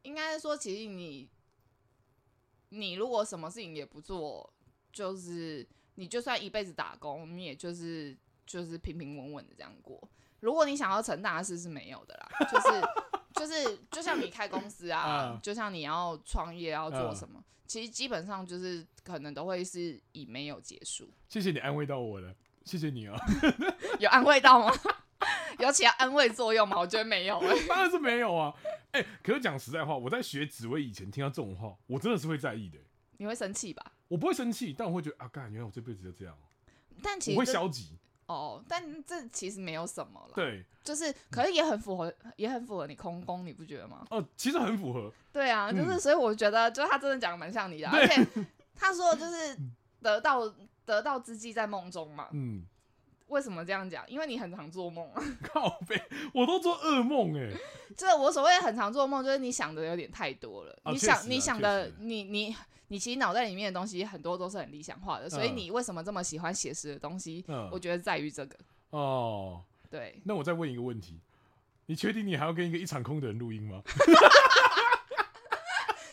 [0.00, 1.28] 应该说，其实你
[2.70, 4.50] 你如果什么事情也不做，
[4.90, 8.16] 就是你就算一辈子打工，你也就是。
[8.48, 10.00] 就是平平稳稳的这样过。
[10.40, 12.80] 如果你想要成大事是没有的啦，就是
[13.34, 21.10] 就是就像你开公司啊，嗯、就像你要创业要做什么，嗯、其实基本上就是可能都会是以没有结束。
[21.28, 22.34] 谢谢你安慰到我了，
[22.64, 23.16] 谢谢你啊。
[24.00, 24.72] 有安慰到吗？
[25.58, 26.78] 有起到安慰作用吗？
[26.78, 28.54] 我觉得没有、欸，当然是没有啊。
[28.92, 32.84] 哎、欸，可是讲实在话，我在学紫薇以前听到这种话，我真的是会在意的、欸。
[33.16, 33.92] 你会生气吧？
[34.06, 36.38] 我不会生气，但我会觉得啊，干，原来我这辈子就这样。
[37.02, 37.98] 但其实我会消极。
[38.28, 40.32] 哦，但这其实没有什么了。
[40.34, 44.06] 对，就是，可是也很符合，也很符合你空宫，你不觉得吗？
[44.10, 45.10] 哦，其实很符合。
[45.32, 48.26] 对啊，就是，所以我觉得，就是他真的讲的蛮像你的，而且
[48.76, 49.56] 他说就是
[50.02, 50.42] 得到
[50.84, 52.28] 得到之际在梦中嘛。
[52.32, 52.64] 嗯。
[53.28, 54.02] 为什么这样讲？
[54.08, 55.22] 因为你很常做梦啊。
[55.42, 55.98] 靠背，
[56.32, 57.50] 我都做噩梦哎。
[57.96, 60.78] 这我所谓很常做梦，就是你想的有点太多了。
[60.86, 62.54] 你想，你想的，你你。
[62.88, 67.44] 你其实脑袋里面的东西很多都是很理想化的，所以你为什么这么喜欢写实的东西？
[67.48, 68.56] 嗯，我觉得在于这个。
[68.90, 70.18] 哦，对。
[70.24, 71.20] 那我再问一个问题，
[71.86, 73.82] 你确定你还要跟一个一场空的人录音吗？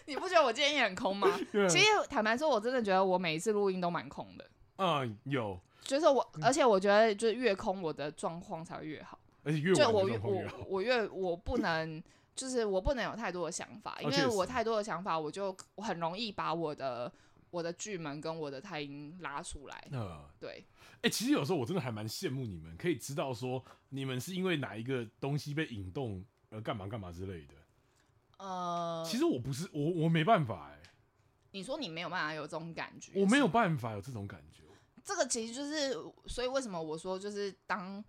[0.07, 1.27] 你不觉得我今天也很空吗？
[1.69, 4.45] 其实坦白说，我真的觉得我每一次录音都蛮空的。
[4.77, 5.59] 嗯，有。
[5.81, 9.17] 就是我，而且我觉得就是越空，我的状况才会越好。
[9.43, 10.17] 而且越晚的状况越。
[10.17, 12.03] 我我越我不能。
[12.35, 17.09] 就是我不能有太多的想法，因为我太多的想法，我就我很容易把我的
[17.49, 19.87] 我的巨门跟我的太阴拉出来。
[19.91, 20.65] 呃，对。
[20.95, 27.53] 哎、欸，其实有时候我真的还蛮羡慕你们，可以知道说你们是因为哪一个东西被引动而干嘛干嘛之类的。
[28.37, 30.89] 呃，其实我不是我我没办法哎、欸。
[31.51, 33.13] 你说你没有办法有这种感觉？
[33.15, 34.63] 我没有办法有这种感觉。
[35.01, 35.93] 这个其实就是，
[36.27, 38.03] 所以为什么我说就是当。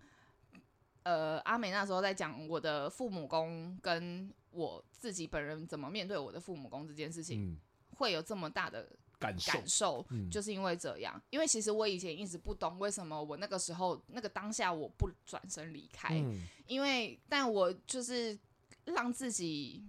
[1.07, 7.57] 呃，阿美那时候在讲我的父母宫跟我自己本人怎么面对我的父母宫这件事情，嗯、
[7.91, 8.85] 会有这么大的
[9.17, 11.21] 感受，感受嗯、就是因为这样。
[11.29, 18.37] 因为其实我以前一直不懂为什么我那个时候那个当下我不转身离开，嗯、因为但我就是
[18.83, 19.81] 让自己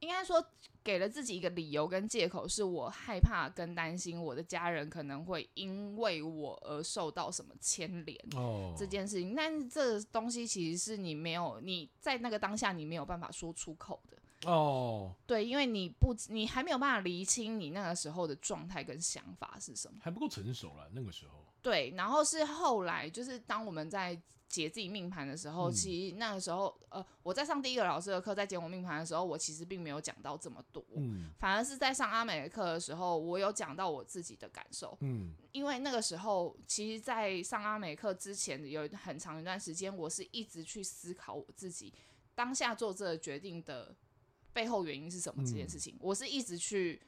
[0.00, 0.42] 应该说。
[0.86, 9.34] 给了自己一个理由跟借口，是我害怕跟担心我的家人可能会因为我而受到什么牵连哦这件事情。
[9.34, 15.12] 但是这东西其实是你没有你在那个当下你没有办法说出口的哦。
[15.26, 21.44] 对，因为你不你还没有办法厘清你那个时候的状态跟想法是什么，还不够成熟了那个时候。
[21.66, 24.20] 对，然后是后来就是当我们在。
[24.48, 41.92] 解自己命盘的时候，其实那个时候，呃，我在上第一个老师的课，在解我命盘的时候，我其实并没有讲到这么多，嗯，反而是在上阿美的课的时候，我有讲到我自己的感受，嗯，因为那个时候，其实，在上阿美课之前，有很长一段时间，我是一直去思考我自己
[42.36, 43.92] 当下做这个决定的
[44.52, 47.02] 背后原因是什么这件事情，嗯，我是一直去，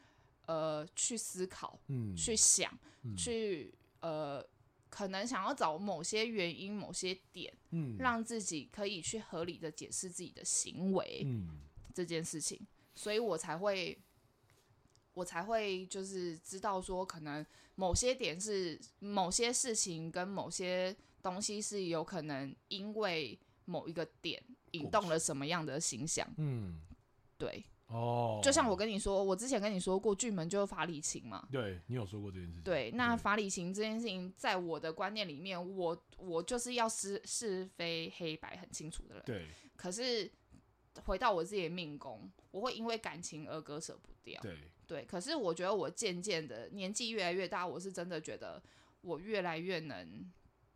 [0.47, 4.45] 呃，去思考，嗯，去想，嗯，去，呃。
[4.91, 11.61] 可能想要找某些原因、某些点，嗯，让自己可以去合理的解释自己的行为，嗯，
[11.93, 12.59] 这件事情，
[12.95, 14.03] 所以我才会，
[15.13, 26.27] 我才会就是知道说，可能某些点是某些事情跟某些东西是有可能因为某一个点引动了什么样的形象。
[26.39, 26.81] 嗯，
[27.37, 27.63] 对。
[27.89, 31.49] 哦，就像我跟你说，我之前跟你说过，巨门就是法理情嘛。
[31.51, 32.63] 对，你有说过这件事情。
[32.63, 39.25] 对，那法理情这件事情，在我的观念里面，我我就是要是是非黑白很清楚的人。
[39.25, 39.49] 对。
[39.75, 40.31] 可是
[41.07, 44.39] 回到我自己的命宫，我会因为感情而割舍不掉。
[44.43, 44.59] 对。
[44.87, 45.05] 对。
[45.07, 48.63] 可是我觉得我渐渐的年纪越来越大，我是真的觉得
[49.01, 50.31] 我越来越能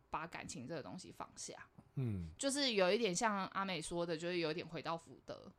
[0.09, 1.53] 把感情这个东西放下。
[1.97, 2.29] 嗯。
[2.39, 5.51] 就是有一点像阿美说的，就是有一点回到福德。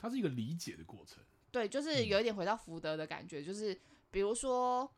[0.00, 3.40] 它是一个理解的过程，对，就是有一点回到福德的感觉。
[3.40, 3.78] 嗯、就是
[4.10, 4.90] 比如说，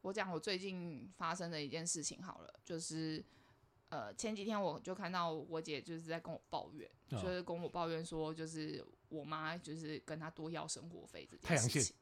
[0.00, 3.24] 我讲我最近发生的一件事情好了，就是
[3.90, 11.94] 呃前几天我就看到我姐就是在跟我抱怨，哦、就是跟我抱怨说，就是我妈就是跟她多要生活费这件事情，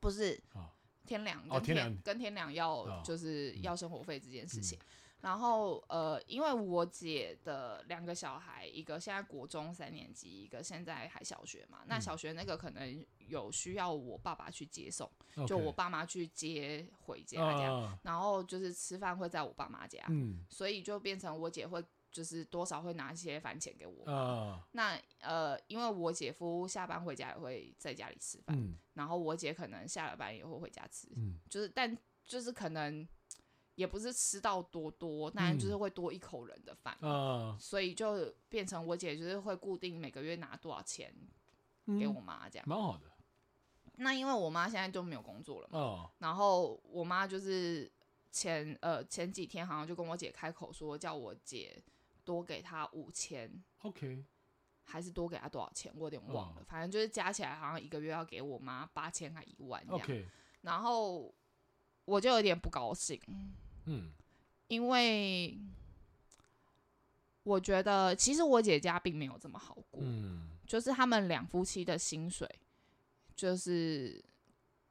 [0.00, 0.70] 不是、哦、
[1.04, 4.78] 天梁跟天、跟天梁要就是要生活费这件事情。
[5.20, 11.78] 然后，呃，因为我姐的两个小孩，一个现在国中三年级，一个现在还小学嘛。
[11.82, 17.82] 嗯、那小学那个可能有需要我爸爸去接送，嗯、就我爸妈去接回家这样。
[17.82, 17.98] Okay.
[18.04, 24.04] 然后就是吃饭会在我爸妈家，嗯、所以就变成我姐会就是多少会拿一些饭钱给我。
[24.06, 33.06] 嗯、那呃，因为我姐夫下班回家也会在家里吃饭，嗯、然后我姐可能下了班也会回家吃，嗯、就是但就是可能。
[33.78, 41.14] 也不是吃到多多，但就是会多一口人的饭，嗯、所以就变成我姐就是会固定每个月拿多少钱
[41.96, 43.04] 给我妈这样，蛮、嗯、好的。
[43.98, 47.88] 那因为我妈现在就没有工作了嘛，哦、然后我妈就是
[48.32, 51.80] 前呃前几天好像就跟我姐开口说，叫我姐
[52.24, 53.48] 多给她五千
[53.82, 54.24] ，OK，
[54.82, 60.26] 还是多给她多少钱，我有点忘了，哦、反正就是加起来好像一个月要给我妈八千还一万这样，OK，
[60.62, 61.32] 然后
[62.04, 63.20] 我就有点不高兴。
[63.28, 63.54] 嗯，
[64.68, 65.58] 因为
[67.42, 72.46] 我觉得其实我姐家并没有这么好过，嗯，就是他们两夫妻的薪水
[73.34, 74.22] 就是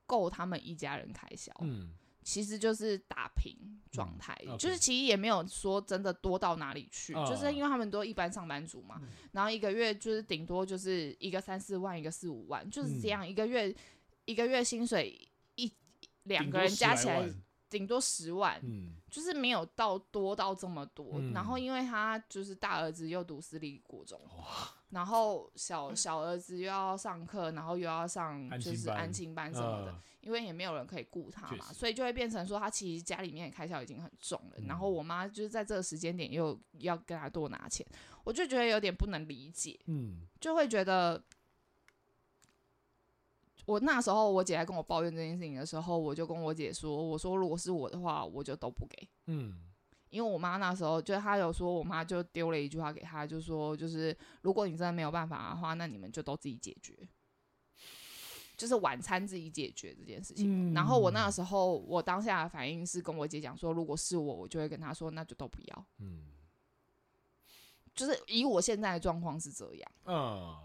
[0.07, 3.55] 够他们一家人开销，嗯，其实就是打平
[3.91, 13.75] 状态，嗯 okay，就是其实也没有说真的多到哪里去，哦，就是因为他们都一般上班族嘛，嗯，然后一个月就是顶多就是一个三四万，一个四五万，就是这样，一个月
[14.25, 15.71] 一个月薪水一
[16.23, 17.29] 两个人加起来。
[17.69, 21.13] 顶多十万，嗯，就是没有到多到这么多。
[21.15, 34.55] 嗯、然后因为他就是大儿子又读私立国中，哇然后小小儿子又要上课，然后又要上就是安亲班什么的，呃、因为也没有人可以顾他嘛，所以就会变成说他其实家里面的开销已经很重了。
[34.57, 37.85] 嗯、然后我妈就是在这个时间点又要跟他多拿钱，
[38.23, 41.21] 我就觉得有点不能理解，嗯，就会觉得。
[43.67, 49.59] 我那时候，我姐在跟我抱怨这件事情的时候，我就跟我姐说：“我说如果是我的话，我就都不给。”嗯，
[50.09, 56.97] 因为我妈那时候就她有说，我妈就丢了一句话给她，就说：“就是如果你真的没有办法的话，那你们就都自己解决，
[58.55, 60.45] 就是晚餐自己解决这件事情。
[60.47, 66.21] 嗯”然后我那个时候，我当下的反应是跟我姐讲说：“如果是我，我就会跟她说，那就都不要。”嗯，
[67.93, 69.91] 就是以我现在的状况是这样。
[70.05, 70.55] 嗯，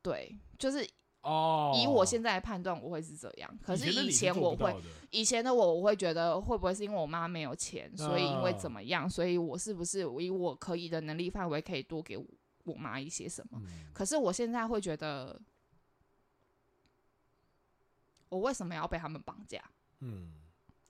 [0.00, 0.88] 对，就是。
[1.24, 3.58] 哦，以我现在的判断，我会是这样。
[3.62, 4.76] 可是以前我会，
[5.10, 12.18] 以前的我，我会觉得会不会是因为我妈没有钱，所以因为怎么样，所以我是不是以我可以的能力范围可以多给
[12.64, 13.60] 我妈一些什么？
[13.94, 15.40] 可是我现在会觉得，
[18.28, 19.62] 我为什么要被他们绑架？
[20.00, 20.34] 嗯，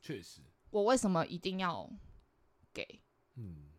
[0.02, 0.40] 确实。
[0.70, 1.88] 我为什么一定要
[2.72, 3.00] 给？
[3.36, 3.70] 嗯，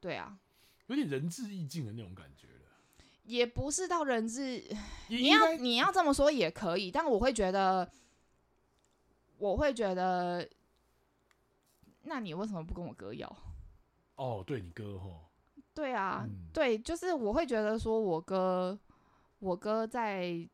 [0.00, 0.40] 对啊，
[0.88, 2.48] 有点仁至义尽的那种感觉。
[3.32, 4.62] 也不是到人质，
[5.08, 7.90] 你要你要这么说也可以，但我会觉得，
[9.38, 10.46] 我会觉得，
[12.02, 13.26] 那你为什么不跟我哥要？
[14.16, 15.30] 哦，对你哥吼，
[15.72, 18.78] 对啊，嗯、对，就是我会觉得说，我哥，
[19.38, 20.46] 我哥在，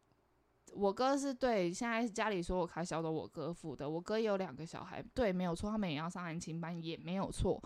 [0.73, 7.61] 我哥是对，现在家里所有开销都我哥付的，我哥也有两个小孩，对，没有错，他们也要上安亲班，也没有错，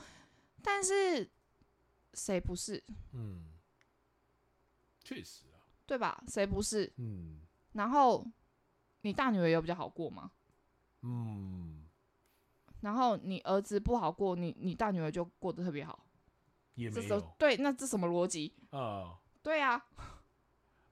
[0.63, 1.31] 但是
[2.15, 2.83] 谁不是？
[3.13, 3.53] 嗯。
[5.05, 6.23] 确实啊，对吧？
[6.29, 6.93] 谁不是？
[6.97, 7.41] 嗯。
[7.73, 8.27] 然后
[9.01, 10.31] 你大女儿有比较好过吗？
[11.03, 11.89] 嗯。
[12.81, 16.07] 然后你儿子不好过，你你大女儿就过得特别好，
[16.75, 17.35] 也没有。
[17.39, 18.53] 对，那这什么逻辑？
[18.71, 19.19] 啊、呃。
[19.43, 19.85] 对啊。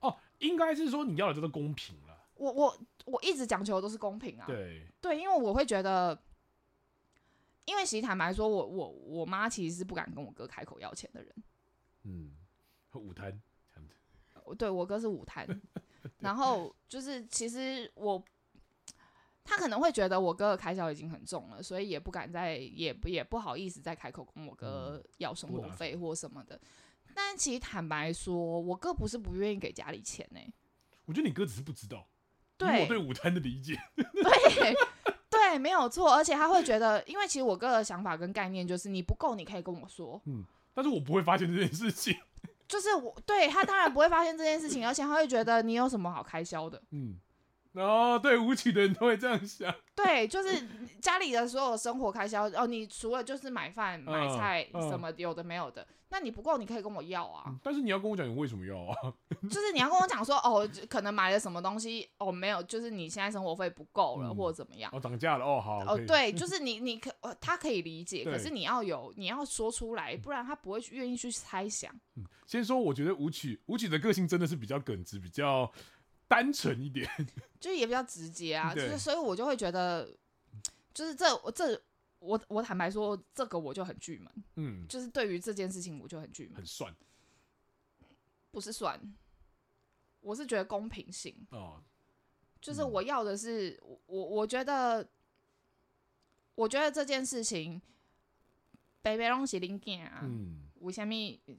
[0.01, 2.27] 哦，应该是说你要的就是公平了。
[2.35, 4.47] 我我我一直讲求的都是公平啊。
[4.47, 4.87] 对。
[5.01, 6.21] 对，因为我会觉得，
[7.65, 11.35] 因为其实坦白说，我我我妈其实是不敢跟我哥开口要钱的人。
[12.05, 12.37] 嗯。
[14.55, 15.47] 对，我哥是舞摊，
[16.21, 18.23] 然后就是其实我
[19.45, 26.55] 他可能会觉得我哥的开销已经很重了，所以也不敢再，也不也不好意思再开口跟我哥要生活费或什么的。
[26.57, 30.53] 嗯、但其实坦白说，我哥不是不愿意给家里钱呢、欸。
[31.07, 32.07] 我觉得你哥只是不知道，
[32.57, 34.75] 对我对午餐的理解， 对
[35.29, 36.15] 对，没有错。
[36.15, 42.17] 而且他会觉得，因为其实我哥的想法跟概念就是，你不够你可以跟我说，嗯，但是我不会发现这件事情。
[42.71, 47.19] 就是我对他当然不会发现这件事情，而且他会觉得你有什么好开销的，嗯。
[47.75, 49.73] 哦，对，舞曲的人都会这样想。
[49.95, 50.67] 对，就是
[51.01, 57.55] 家里的所有生活开销，哦，你除了就是买饭、买菜什么有的没有的，那你不够，你可以跟我要啊。
[57.63, 58.95] 但是你要跟我讲，你为什么要啊？
[59.49, 64.91] 就是你要跟我讲说，哦，可能买了什么东西，哦，没有，就是你现在生活费不够了，或者怎么样？
[64.93, 65.79] 哦，涨价了，哦，好。
[65.87, 71.95] 哦，对，就是你，你可，他可以理解，可是你要有，你要说出来，不然他不会去愿意去猜想。
[72.47, 75.71] 先说，我觉得舞曲，舞曲的个性真的是比较耿直，比较。
[76.31, 77.11] 单纯一点，
[77.59, 80.09] 就也比较直接啊，就是所以我就会觉得，
[80.95, 81.83] 就是这我这
[82.21, 86.95] 我我坦白说，这个我就很拒门，嗯，就是对于这件事情我就很拒门，很算，
[88.53, 89.01] 不是算，
[90.21, 91.35] 我是觉得公平性。
[91.51, 91.83] 哦，
[92.61, 95.09] 就是我要的是我我觉得，
[96.55, 97.83] 我觉得这件事情，
[99.03, 100.60] 北北拢是恁囝啊，嗯。
[100.81, 101.15] 为什么？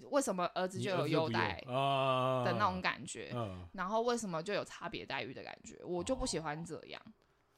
[0.09, 3.33] 为什么儿子就有优待的那种感觉？
[3.73, 5.79] 然后为什么就有差别待遇的感觉？
[5.83, 7.01] 我就不喜欢这样。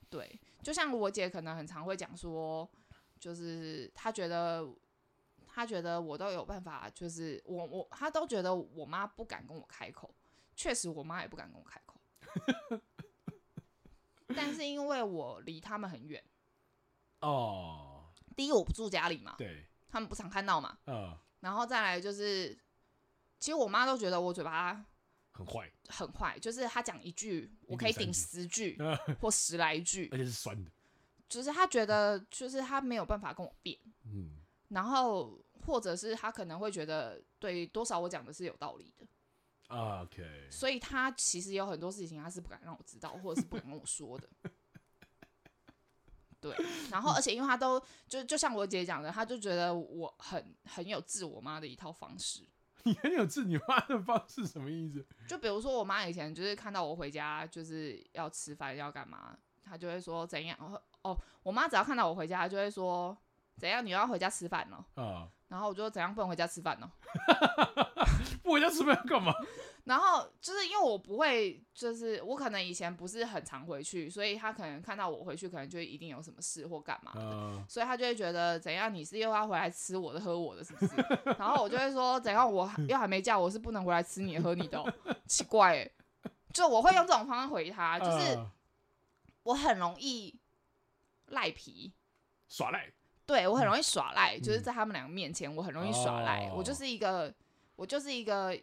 [0.09, 2.69] 对，就像我姐可能很常会讲说，
[3.19, 4.63] 就是她觉得，
[5.47, 10.13] 她觉得我都有办法，就是我我她都觉得我妈不敢跟我开口。
[10.55, 11.99] 确实，我妈也不敢跟我开口。
[14.35, 16.23] 但是因为我离他们很远。
[17.21, 18.11] 哦。
[18.35, 19.35] 第一，我不住家里嘛。
[19.37, 19.65] 对。
[19.89, 20.77] 他们不常看到嘛。
[20.85, 21.17] 嗯。
[21.43, 22.57] 然后再来就是，
[23.37, 24.85] 其实我妈都觉得我嘴巴
[25.33, 26.39] 很坏，很坏。
[26.39, 28.79] 就是她讲一句，我可以顶十句
[29.19, 30.71] 或十来句，而且是酸的。
[31.27, 33.77] 就是她觉得，就是她没有办法跟我辩。
[34.05, 34.37] 嗯。
[34.69, 39.05] 然后，或者是她可能会觉得，对多少我讲的是有道理的。
[39.67, 40.47] OK。
[40.49, 44.29] 所以她其实有很多事情，她是不敢让我知道，或者是不敢跟我说的。
[46.43, 52.45] 对，然后而且因为他都就就像我姐讲的，他就觉得我很很有治我妈的一套方式。
[52.85, 55.05] 你很有治你妈的方式什么意思？
[55.25, 60.57] 就比如说我妈以前就是看到我回家就是要吃饭要干嘛，她就会说怎样
[61.01, 63.17] 哦，我妈只要看到我回家，她就会说
[63.57, 64.85] 怎样，你又要回家吃饭了？
[64.95, 66.91] 啊，然后我就怎样不能回家吃饭呢？
[68.41, 69.31] 不回家吃饭要干嘛？
[69.85, 80.95] 然后就是因为我不会，就是我可能以前不是很常回去，所以他可能看到我回去，可能就一定有什么事或干嘛的，呃、所以他就会觉得怎样，你是又要回来吃我的喝我的，是不是？
[81.37, 84.91] 然后我就会说怎样，我又还没叫，我是不能回来吃你的喝你的，哦，
[85.27, 85.91] 奇怪，欸，
[86.51, 88.39] 就我会用这种方式回他，就是
[89.43, 90.33] 我很容易
[91.27, 91.91] 赖皮
[92.49, 92.91] 耍赖，
[93.25, 97.33] 对我很容易耍赖，嗯、就是在他们两个面前，我很容易耍赖，哦、我就是一个，
[97.75, 98.57] 我就是一个。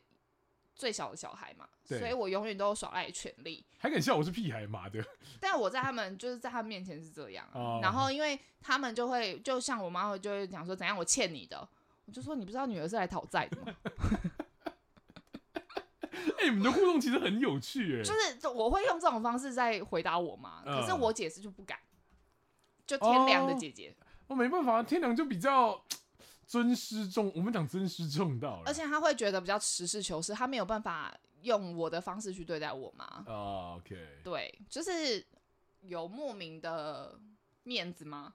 [0.72, 3.62] 最小的小孩嘛，对所以我永远都有耍赖的权利。
[3.76, 5.04] 还敢笑我是屁孩妈的？
[5.38, 11.68] 但我在他们就是在他们面前是这样、啊，哦、然后因为他们就会就像我妈会就会讲说怎样我欠你的，
[12.06, 13.76] 我就说你不知道女儿是来讨债的吗？
[16.38, 21.78] 哎、欸，你们的互动其实很有趣 哎，就是我会用这种方式在回答我妈，可是我姐是就不敢，
[22.86, 23.94] 就天良的姐姐，
[24.30, 25.84] 我、哦、没办法，天良就比较。
[26.46, 33.04] 尊师重，我们讲尊师重道，而且他会觉得比较实事求是，他没有办法用我的方式去对待我妈。
[33.28, 35.24] 哦，OK，对，就是
[35.82, 37.16] 有莫名的
[37.62, 38.34] 面子吗？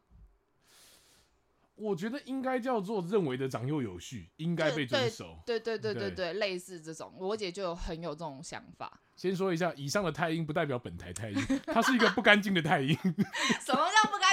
[1.76, 5.38] 我觉得应该叫做认为的长幼有序，应该被遵守。
[5.46, 9.02] 对对对对对，对类似这种，我姐就有很有这种想法。
[9.18, 12.96] 先说一下，以上的太阴不代表本台太阴，它是一个不干净的太阴。
[12.96, 14.25] 什么叫不干净？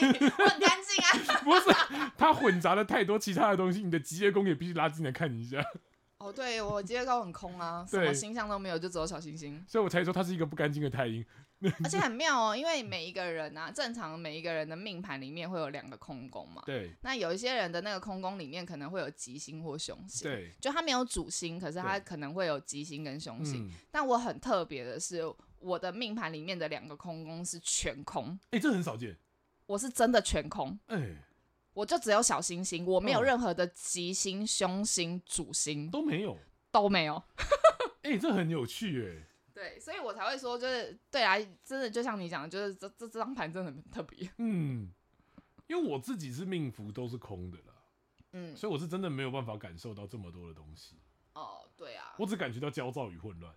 [0.38, 1.40] 我很干净啊。
[1.44, 1.76] 不是，
[2.16, 5.64] 它混杂了太多其他的东西，你的吉业宫也必须拉进来看一下。
[6.18, 9.64] 哦，对，我吉业宫很空啊，什么星象都没有，就只有小星星。
[9.66, 11.24] 所以我才说它是一个不干净的太阴。
[11.84, 16.62] 而且很妙哦，因为每一个人啊，正常每一个人的命盘里面会有两个空宫嘛。
[16.64, 16.90] 对。
[17.02, 20.30] 那有一些人的那个空宫里面可能会有吉星或凶星。
[20.30, 20.50] 对。
[20.58, 23.66] 就他没有主星，可是他可能会有吉星跟凶星。
[23.66, 25.22] 嗯、但我很特别的是，
[25.58, 28.28] 我的命盘里面的两个空宫是全空。
[28.44, 29.14] 哎、欸，这很少见。
[29.70, 30.78] 我是真的全空。
[30.86, 31.16] 哎、欸。
[31.72, 36.36] 我就只有小星星，我没有任何的吉星、凶星、主星都没有，
[36.72, 37.22] 都没有。
[38.02, 39.26] 哎、欸，这很有趣哎。
[39.54, 44.28] 对，所以我才会说，就是对啊，真的就像你讲的，就是这这这张盘真的很特别。
[44.38, 44.90] 嗯，
[45.68, 47.74] 因为我自己是命符都是空的啦，
[48.32, 50.96] 嗯，所以我是真的没有办法感受到这么多的东西。
[51.34, 53.54] 哦，对啊，我只感觉到焦躁与混乱。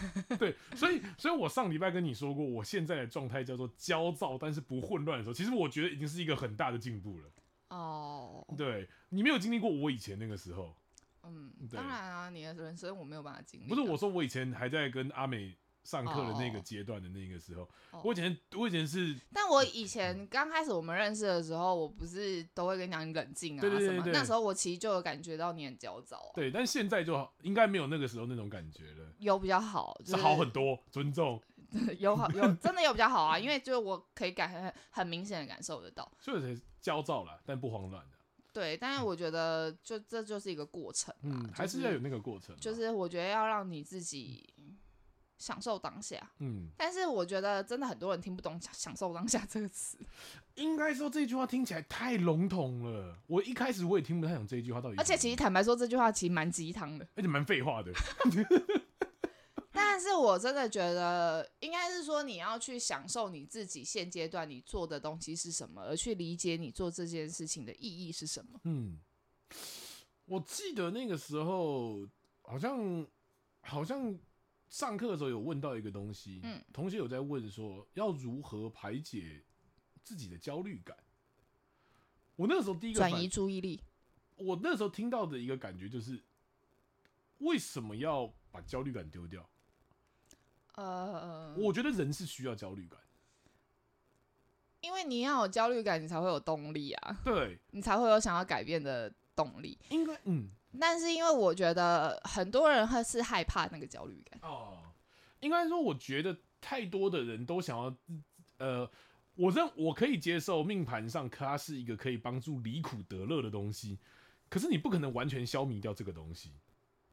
[0.38, 7.24] 对，所以所以我上礼拜跟你说过，我现在的状态叫做焦躁，但是不混乱的时候，其实我觉得已经是一个很大的进步了。
[7.68, 10.74] 哦，对，你没有经历过我以前那个时候。
[11.22, 13.68] 嗯，当然啊，你的人生我没有办法经历。
[13.68, 15.54] 不是我说，我以前还在跟阿美
[15.90, 26.30] 上课的那个阶段的那个时候，哦、我以前我以前是，但我以前刚开始我们认识的时候，我不是都会跟你讲你冷静啊什么，对对对对，那时候我其实就有感觉到你很焦躁、啊。
[26.36, 31.42] 对，但现在就应该没有那个时候那种感觉了，有比较好，就是、是好很多，尊重，
[31.98, 38.10] 有好有真的有比较好啊，因为就是我可以感很很明显的感受得到，就是焦躁了，但不慌乱的。
[38.52, 44.44] 对，但是我觉得就这就是一个过程，嗯，还是要有那个过程，就是我觉得要让你自己
[45.40, 49.96] 享受当下，嗯，但是我觉得真的很多人听不懂“享受当下”这个词，
[50.56, 57.90] 应该说这句话听起来太笼统了，我一开始我也听不太懂这句话到底，而且其实坦白说，这句话其实蛮鸡汤的，而且蛮废话的。
[59.72, 68.60] 但是我真的觉得，应该是说你要去享受你自己现阶段你做的东西是什么，而去理解你做这件事情的意义是什么。
[68.64, 68.98] 嗯，
[70.26, 72.06] 我记得那个时候
[72.42, 73.06] 好像
[73.62, 74.18] 好像
[74.70, 79.44] 上课的时候有问到一个东西，嗯，同学有在问说要如何排解
[80.02, 80.96] 自己的焦虑感。
[82.36, 83.82] 我那个时候第一个转移注意力，
[84.36, 86.22] 我那时候听到的一个感觉就是，
[87.38, 89.50] 为什么要把焦虑感丢掉？
[90.76, 92.98] 呃，我觉得人是需要焦虑感，
[94.80, 97.20] 因为你要有焦虑感，你才会有动力啊。
[97.24, 99.76] 对，你才会有想要改变的动力。
[99.90, 100.48] 应该嗯，
[100.78, 104.38] 但是因为我觉得很多人会是害怕那个焦虑感。
[104.42, 104.78] 哦，
[105.40, 107.96] 应该说，我觉得太多的人都想要，
[108.58, 108.90] 呃，
[109.34, 113.98] 我认我可以接受命盘上它是一个可以帮助离苦得乐的东西，
[114.48, 116.52] 可是你不可能完全消弭掉这个东西，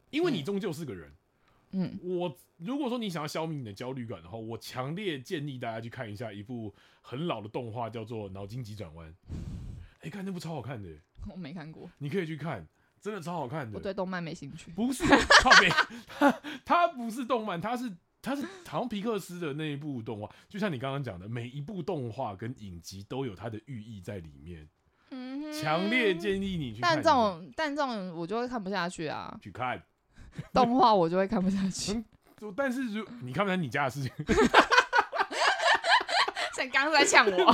[0.09, 1.09] 因为你终究是个人。
[1.09, 1.15] 嗯
[1.71, 9.09] 嗯，我如果说你想要消弭你的焦虑感的话，我强烈建议大家去看一下一部很老的动画，叫做《脑筋急转弯》。
[9.99, 10.89] 哎，看那部超好看的，
[11.29, 12.65] 我没看过，你可以去看，
[13.07, 13.77] 真的超好看的。
[13.77, 14.69] 我对动漫没兴趣。
[14.71, 15.05] 不是，
[15.41, 15.69] 靠北，
[16.19, 17.89] 它它不是动漫，它是
[18.21, 24.67] 它是好像皮克斯的那一部动画，就像你刚刚讲的，每一部动画跟影集都有它的寓意在里面。
[25.11, 26.95] 嗯，强烈建议你去看。
[26.95, 29.33] 但这种但这种我就会看不下去啊。
[29.41, 29.81] 去看。
[30.53, 31.93] 动画我就会看不下去，
[32.41, 34.11] 嗯，但是如你看不看你家的事情，
[36.53, 37.51] 像刚刚在呛我，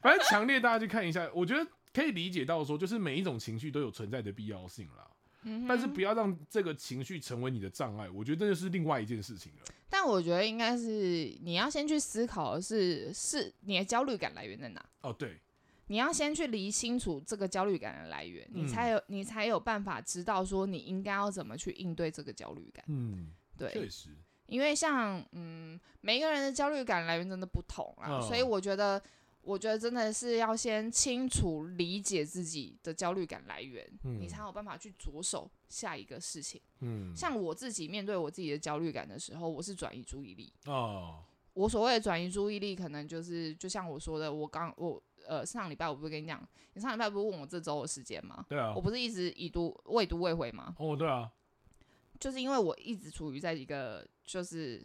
[0.00, 5.10] 反正强烈大家去看一下，我觉得可以理解到说，就是每一种情绪都有存在的必要性啦，
[5.42, 9.64] 嗯，但是不要让这个情绪成为你的障碍，我觉得这就是另外一件事情了。
[9.88, 14.84] 但我觉得应该是你要先去思考的是，是你的焦虑感来源在哪？
[15.00, 15.40] 哦，对。
[15.88, 22.84] 你要先去理清楚这个焦虑感的来源，嗯、你才有你才有办法知道说你应该要怎么去应对这个焦虑感。
[22.86, 24.10] 嗯，对，确实，
[24.46, 29.02] 因为像嗯，每一个人的焦虑感来源真的不同啦，哦、所以我觉得，
[29.42, 36.60] 我觉得真的是要先清楚理解自己的焦虑感来源，嗯、你才有办法去着手下一个事情。
[36.80, 40.52] 嗯，像我自己面对我自己的焦虑感的时候，我是转移注意力。
[40.66, 41.22] 哦，
[41.54, 45.02] 我所谓的转移注意力，可能就是就像我说的，我刚我。
[45.28, 48.44] 呃，上礼拜我不是跟你讲，你上礼拜不是问我这周的时间吗？
[48.48, 50.74] 对啊，我不是一直已读未读未回吗？
[50.78, 51.30] 哦，对啊，
[52.18, 54.82] 就是因为我一直处于在一个，就是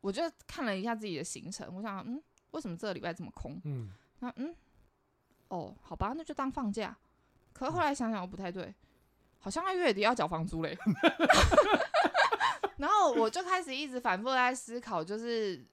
[0.00, 2.20] 我就看了一下自己的行程，我想，嗯，
[2.54, 3.60] 为什么这个礼拜这么空？
[3.64, 3.90] 嗯，
[4.20, 4.54] 那嗯，
[5.48, 6.96] 哦，好吧，那就当放假。
[7.52, 8.74] 可是后来想想，我不太对，
[9.38, 10.76] 好像他月底要缴房租嘞。
[12.78, 15.66] 然后我就开始一直反复在思考，就是。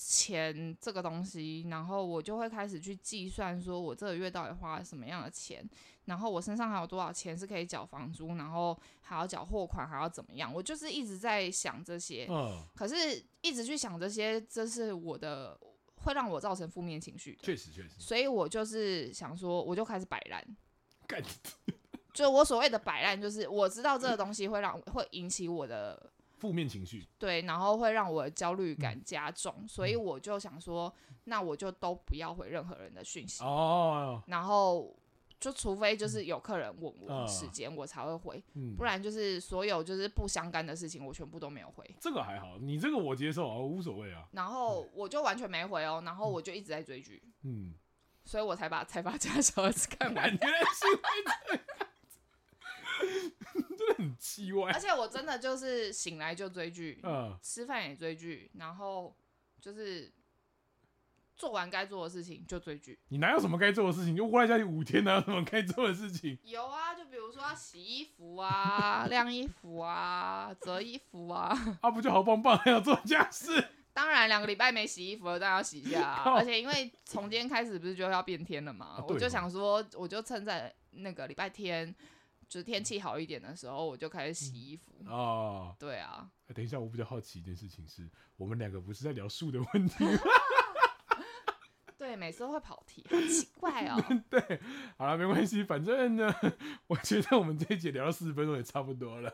[0.00, 5.68] 钱这个东西，然后我就会开始去计算，说我这个月到底花了什么样的钱，
[6.04, 10.54] 然后我身上还有多少钱是可以缴房租，然后还要缴货款，还要怎么样？
[10.54, 15.58] 我就是一直在想这些，嗯，可是一直去想这些，这是我的
[16.08, 20.42] 会让我造成负面情绪的，确实确实，所以我就是想说，我就开始摆烂，
[21.06, 21.22] 干，
[22.14, 26.10] 就我所谓的摆烂，就是我知道这个东西会让会引起我的。
[26.38, 30.94] 负面情绪，对，然后会让我的焦虑感加重，嗯、所以我就想说，
[31.24, 34.96] 那我就都不要回任何人的讯息哦，然后
[35.40, 41.88] 就除非就是有客人问我时间，我才会回，嗯、不然就是所有就是不相干的事情，我全部都没有回。
[42.00, 44.28] 这个还好，你这个我接受啊，我无所谓啊。
[44.32, 47.74] 然后我就完全没回哦，然后我就一直在追剧，嗯，
[48.24, 50.38] 所以我才把《才把家小儿子 》看完。
[53.78, 59.16] 真的很奇怪，而且我真的就是醒来就追剧，嗯，吃饭也追剧，然后
[59.60, 60.12] 就是
[61.38, 62.98] 做完该做的事情就追剧。
[63.08, 64.16] 你哪有什么该做的事情？
[64.16, 66.36] 就窝在家里五天，哪有什么该做的事情？
[66.44, 71.78] 有啊，就比如说要洗衣服啊、 晾衣服啊、折衣服啊。
[71.80, 73.64] 啊，不就好棒棒，还要做家事？
[73.94, 76.34] 当然，两个礼拜没洗衣服了，当然要洗一下啊。
[76.34, 81.94] 而且因为从今天开始不是就要变天了嘛，啊、我就想说，我就趁在那个礼拜天，
[82.48, 84.92] 就是天气好一点的时候，我就开始洗衣服。
[85.00, 86.28] 嗯、哦，对啊。
[86.54, 90.10] 等一下，我比较好奇一件事情是，我们两个不是在聊树的问题吗？
[90.10, 90.20] 对，
[92.18, 93.96] 每次都会跑题，很奇怪哦。
[94.28, 94.60] 对，
[94.96, 96.34] 好了，没关系，反正呢，
[96.88, 99.32] 我觉得我们这一节聊到四十分钟也差不多了。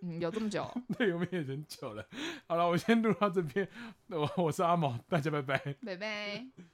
[0.00, 0.68] 嗯，有这么久？
[0.98, 2.04] 对，我们也很久了。
[2.46, 3.68] 好了，我先录到这边。
[4.08, 5.58] 我我是阿毛，大家拜拜。
[5.84, 6.71] 拜拜。